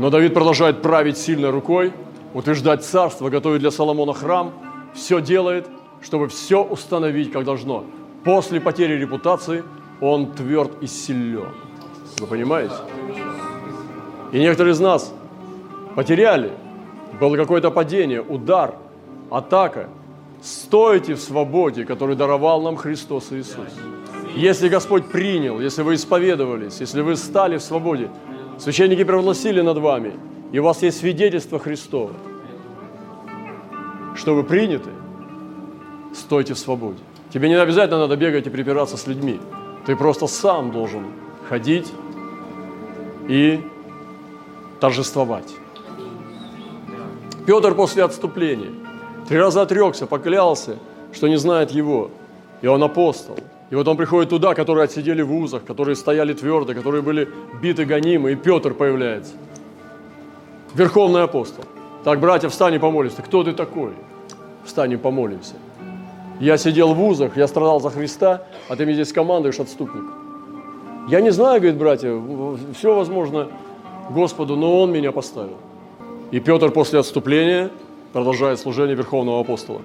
Но 0.00 0.08
Давид 0.08 0.32
продолжает 0.32 0.80
править 0.80 1.18
сильной 1.18 1.50
рукой, 1.50 1.92
утверждать 2.32 2.82
царство, 2.82 3.28
готовить 3.28 3.60
для 3.60 3.70
Соломона 3.70 4.14
храм, 4.14 4.54
все 4.94 5.20
делает, 5.20 5.68
чтобы 6.00 6.28
все 6.28 6.64
установить, 6.64 7.30
как 7.30 7.44
должно. 7.44 7.84
После 8.24 8.62
потери 8.62 8.94
репутации 8.94 9.62
он 10.00 10.32
тверд 10.32 10.82
и 10.82 10.86
силен. 10.86 11.50
Вы 12.18 12.26
понимаете? 12.26 12.72
И 14.32 14.38
некоторые 14.38 14.72
из 14.72 14.80
нас 14.80 15.12
потеряли. 15.94 16.50
Было 17.20 17.36
какое-то 17.36 17.70
падение, 17.70 18.22
удар, 18.22 18.76
атака. 19.30 19.90
Стойте 20.40 21.12
в 21.12 21.20
свободе, 21.20 21.84
которую 21.84 22.16
даровал 22.16 22.62
нам 22.62 22.76
Христос 22.76 23.32
Иисус. 23.32 23.68
Если 24.34 24.70
Господь 24.70 25.10
принял, 25.10 25.60
если 25.60 25.82
вы 25.82 25.96
исповедовались, 25.96 26.80
если 26.80 27.02
вы 27.02 27.16
стали 27.16 27.58
в 27.58 27.62
свободе, 27.62 28.08
священники 28.60 29.04
провозгласили 29.04 29.60
над 29.60 29.78
вами, 29.78 30.12
и 30.52 30.58
у 30.58 30.64
вас 30.64 30.82
есть 30.82 30.98
свидетельство 30.98 31.58
Христова, 31.58 32.12
что 34.14 34.34
вы 34.34 34.44
приняты, 34.44 34.90
стойте 36.14 36.54
в 36.54 36.58
свободе. 36.58 36.98
Тебе 37.32 37.48
не 37.48 37.54
обязательно 37.54 38.00
надо 38.00 38.16
бегать 38.16 38.46
и 38.46 38.50
припираться 38.50 38.96
с 38.96 39.06
людьми. 39.06 39.40
Ты 39.86 39.96
просто 39.96 40.26
сам 40.26 40.72
должен 40.72 41.06
ходить 41.48 41.92
и 43.28 43.60
торжествовать. 44.80 45.54
Петр 47.46 47.74
после 47.74 48.04
отступления 48.04 48.72
три 49.28 49.38
раза 49.38 49.62
отрекся, 49.62 50.06
поклялся, 50.06 50.76
что 51.12 51.28
не 51.28 51.36
знает 51.36 51.70
его, 51.70 52.10
и 52.62 52.66
он 52.66 52.82
апостол. 52.82 53.36
И 53.70 53.74
вот 53.76 53.86
он 53.86 53.96
приходит 53.96 54.30
туда, 54.30 54.54
которые 54.54 54.84
отсидели 54.84 55.22
в 55.22 55.32
узах, 55.32 55.64
которые 55.64 55.94
стояли 55.94 56.32
твердо, 56.32 56.74
которые 56.74 57.02
были 57.02 57.28
биты 57.62 57.84
гонимы, 57.84 58.32
и 58.32 58.34
Петр 58.34 58.74
появляется. 58.74 59.32
Верховный 60.74 61.22
апостол. 61.22 61.64
Так, 62.04 62.18
братья, 62.18 62.48
встань 62.48 62.74
и 62.74 62.78
помолимся. 62.78 63.22
Кто 63.22 63.44
ты 63.44 63.52
такой? 63.52 63.92
Встань 64.64 64.92
и 64.92 64.96
помолимся. 64.96 65.54
Я 66.40 66.56
сидел 66.56 66.94
в 66.94 67.02
узах, 67.02 67.36
я 67.36 67.46
страдал 67.46 67.80
за 67.80 67.90
Христа, 67.90 68.44
а 68.68 68.74
ты 68.74 68.84
мне 68.84 68.94
здесь 68.94 69.12
командуешь, 69.12 69.60
отступник. 69.60 70.04
Я 71.08 71.20
не 71.20 71.30
знаю, 71.30 71.60
говорит, 71.60 71.78
братья, 71.78 72.20
все 72.76 72.94
возможно 72.94 73.48
Господу, 74.10 74.56
но 74.56 74.80
Он 74.80 74.90
меня 74.90 75.12
поставил. 75.12 75.58
И 76.30 76.40
Петр 76.40 76.70
после 76.70 76.98
отступления 76.98 77.70
продолжает 78.12 78.58
служение 78.58 78.96
Верховного 78.96 79.40
Апостола. 79.40 79.82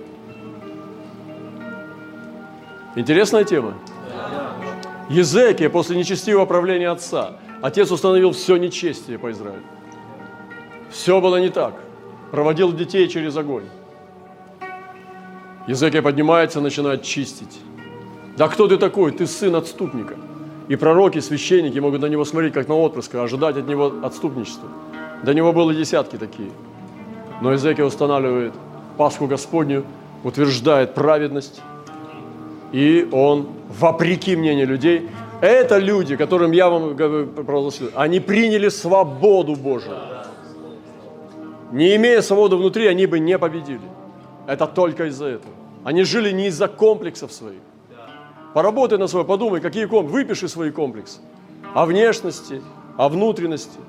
Интересная 2.96 3.44
тема? 3.44 3.74
Езекия 5.10 5.70
после 5.70 5.98
нечестивого 5.98 6.46
правления 6.46 6.90
отца. 6.90 7.34
Отец 7.62 7.92
установил 7.92 8.32
все 8.32 8.58
нечестие 8.58 9.20
по 9.20 9.32
Израилю. 9.32 9.64
Все 10.90 11.20
было 11.20 11.38
не 11.38 11.50
так. 11.50 11.74
Проводил 12.32 12.72
детей 12.72 13.08
через 13.08 13.36
огонь. 13.36 13.66
Езекия 15.68 16.02
поднимается, 16.02 16.62
начинает 16.62 17.04
чистить. 17.04 17.60
Да 18.38 18.48
кто 18.48 18.68
ты 18.68 18.78
такой? 18.78 19.12
Ты 19.12 19.28
сын 19.28 19.56
отступника. 19.56 20.16
И 20.68 20.76
пророки, 20.76 21.20
священники 21.20 21.80
могут 21.80 22.02
на 22.02 22.08
него 22.08 22.24
смотреть, 22.26 22.54
как 22.54 22.68
на 22.68 22.76
отпрыска, 22.76 23.22
ожидать 23.22 23.58
от 23.58 23.68
него 23.68 23.94
отступничества. 24.04 24.70
До 25.22 25.34
него 25.34 25.54
было 25.54 25.74
десятки 25.74 26.18
такие. 26.18 26.50
Но 27.42 27.52
Езекия 27.52 27.86
устанавливает 27.86 28.54
Пасху 28.98 29.28
Господню, 29.28 29.84
утверждает 30.24 30.94
праведность, 30.94 31.62
и 32.76 33.08
он, 33.10 33.48
вопреки 33.70 34.36
мнению 34.36 34.68
людей, 34.68 35.10
это 35.40 35.78
люди, 35.78 36.18
которым 36.18 36.52
я 36.52 36.70
вам 36.70 36.98
провозгласил, 36.98 37.90
они 37.96 38.20
приняли 38.20 38.68
свободу 38.68 39.56
Божию. 39.56 39.96
Не 41.72 41.96
имея 41.96 42.22
свободы 42.22 42.58
внутри, 42.58 42.88
они 42.88 43.06
бы 43.06 43.20
не 43.20 43.38
победили. 43.38 43.80
Это 44.46 44.68
только 44.68 45.06
из-за 45.06 45.28
этого. 45.28 45.54
Они 45.86 46.04
жили 46.04 46.32
не 46.32 46.48
из-за 46.48 46.68
комплексов 46.68 47.32
своих. 47.32 47.62
Поработай 48.54 48.98
на 48.98 49.08
свой, 49.08 49.24
подумай, 49.24 49.62
какие 49.62 49.86
комплексы, 49.86 50.14
выпиши 50.14 50.48
свои 50.50 50.72
комплексы. 50.72 51.22
О 51.74 51.86
внешности, 51.86 52.62
о 52.98 53.08
внутренности. 53.08 53.80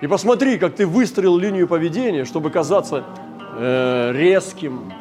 И 0.00 0.06
посмотри, 0.06 0.58
как 0.58 0.76
ты 0.76 0.86
выстроил 0.86 1.36
линию 1.36 1.66
поведения, 1.66 2.24
чтобы 2.24 2.50
казаться 2.50 3.02
э, 3.56 4.12
резким, 4.12 4.92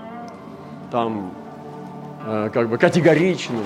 там, 0.90 1.32
как 2.28 2.70
бы 2.70 2.78
категоричным, 2.78 3.64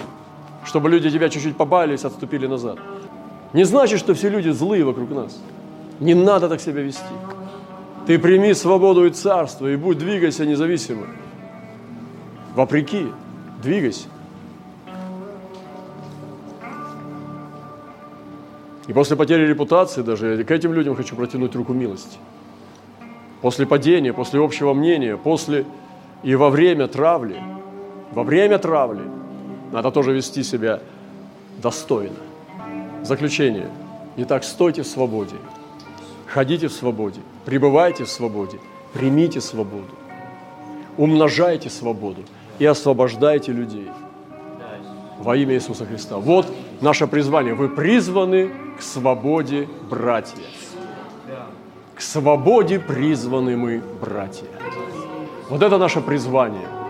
чтобы 0.64 0.90
люди 0.90 1.10
тебя 1.10 1.30
чуть-чуть 1.30 1.58
побались, 1.58 2.06
отступили 2.06 2.46
назад. 2.46 2.78
Не 3.54 3.64
значит, 3.64 4.00
что 4.00 4.14
все 4.14 4.30
люди 4.30 4.50
злые 4.50 4.84
вокруг 4.84 5.10
нас. 5.10 5.42
Не 6.00 6.14
надо 6.14 6.48
так 6.48 6.62
себя 6.62 6.82
вести. 6.82 7.02
Ты 8.06 8.20
прими 8.20 8.54
свободу 8.54 9.06
и 9.06 9.10
царство, 9.10 9.68
и 9.68 9.76
будь, 9.76 9.98
двигайся 9.98 10.46
независимо. 10.46 11.08
Вопреки, 12.56 13.08
двигайся. 13.64 14.08
И 18.88 18.94
после 18.94 19.16
потери 19.16 19.48
репутации 19.48 20.02
даже 20.02 20.36
я 20.36 20.44
к 20.44 20.52
этим 20.52 20.74
людям 20.74 20.96
хочу 20.96 21.16
протянуть 21.16 21.56
руку 21.56 21.74
милости. 21.74 22.18
После 23.42 23.66
падения, 23.66 24.14
после 24.14 24.44
общего 24.44 24.74
мнения, 24.74 25.18
после 25.18 25.66
и 26.22 26.36
во 26.36 26.50
время 26.50 26.88
травли, 26.88 27.42
во 28.12 28.24
время 28.24 28.58
травли 28.58 29.04
надо 29.72 29.92
тоже 29.92 30.14
вести 30.14 30.44
себя 30.44 30.80
достойно. 31.62 32.18
Заключение. 33.04 33.70
Итак, 34.18 34.44
стойте 34.44 34.84
в 34.84 34.88
свободе, 34.88 35.36
ходите 36.28 36.68
в 36.68 36.74
свободе, 36.74 37.22
пребывайте 37.46 38.04
в 38.04 38.10
свободе, 38.10 38.60
примите 38.94 39.40
свободу, 39.40 39.96
умножайте 40.98 41.70
свободу 41.70 42.24
и 42.60 42.66
освобождайте 42.66 43.54
людей 43.54 43.90
во 45.20 45.38
имя 45.38 45.56
Иисуса 45.56 45.86
Христа. 45.86 46.18
Вот 46.18 46.46
наше 46.82 47.08
призвание. 47.08 47.54
Вы 47.54 47.70
призваны 47.70 48.52
к 48.78 48.82
свободе, 48.82 49.68
братья. 49.90 50.44
К 51.96 52.02
свободе 52.02 52.80
призваны 52.80 53.56
мы, 53.56 53.82
братья. 54.02 54.48
Вот 55.50 55.62
это 55.62 55.78
наше 55.78 56.02
призвание. 56.02 56.81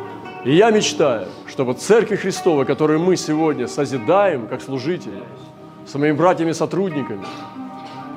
И 0.44 0.56
я 0.56 0.72
мечтаю, 0.72 1.28
чтобы 1.48 1.76
Церкви 1.76 2.16
Христовой, 2.16 2.66
которую 2.66 3.00
мы 3.00 3.16
сегодня 3.16 3.68
созидаем 3.68 4.48
как 4.48 4.62
служители, 4.62 5.22
с 5.86 5.94
моими 5.96 6.16
братьями-сотрудниками, 6.16 7.26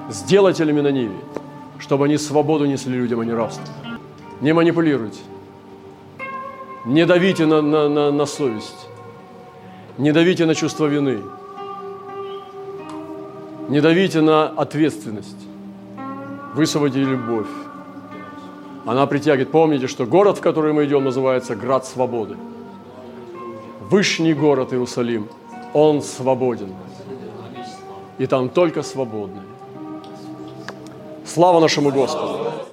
сделателями 0.08 0.80
на 0.80 0.88
Ниве, 0.88 1.16
чтобы 1.78 2.06
они 2.06 2.16
свободу 2.16 2.64
несли 2.64 2.94
людям, 2.94 3.20
а 3.20 3.24
не 3.24 3.32
рабство. 3.32 3.64
Не 4.40 4.52
манипулируйте. 4.54 5.20
Не 6.86 7.04
давите 7.04 7.46
на, 7.46 7.62
на, 7.62 7.88
на, 7.88 8.10
на 8.10 8.26
совесть. 8.26 8.88
Не 9.98 10.12
давите 10.12 10.46
на 10.46 10.54
чувство 10.54 10.86
вины. 10.86 11.20
Не 13.68 13.80
давите 13.80 14.20
на 14.20 14.46
ответственность. 14.46 15.46
Высвободите 16.54 17.04
любовь. 17.04 17.48
Она 18.86 19.06
притягивает. 19.06 19.50
Помните, 19.50 19.86
что 19.86 20.06
город, 20.06 20.38
в 20.38 20.40
который 20.40 20.72
мы 20.72 20.84
идем, 20.84 21.04
называется 21.04 21.56
Град 21.56 21.86
Свободы. 21.86 22.36
Вышний 23.90 24.34
город 24.34 24.72
Иерусалим. 24.72 25.28
Он 25.72 26.02
свободен. 26.02 26.72
И 28.18 28.26
там 28.26 28.48
только 28.48 28.82
свободные. 28.82 29.42
Слава 31.24 31.60
нашему 31.60 31.90
Господу! 31.90 32.54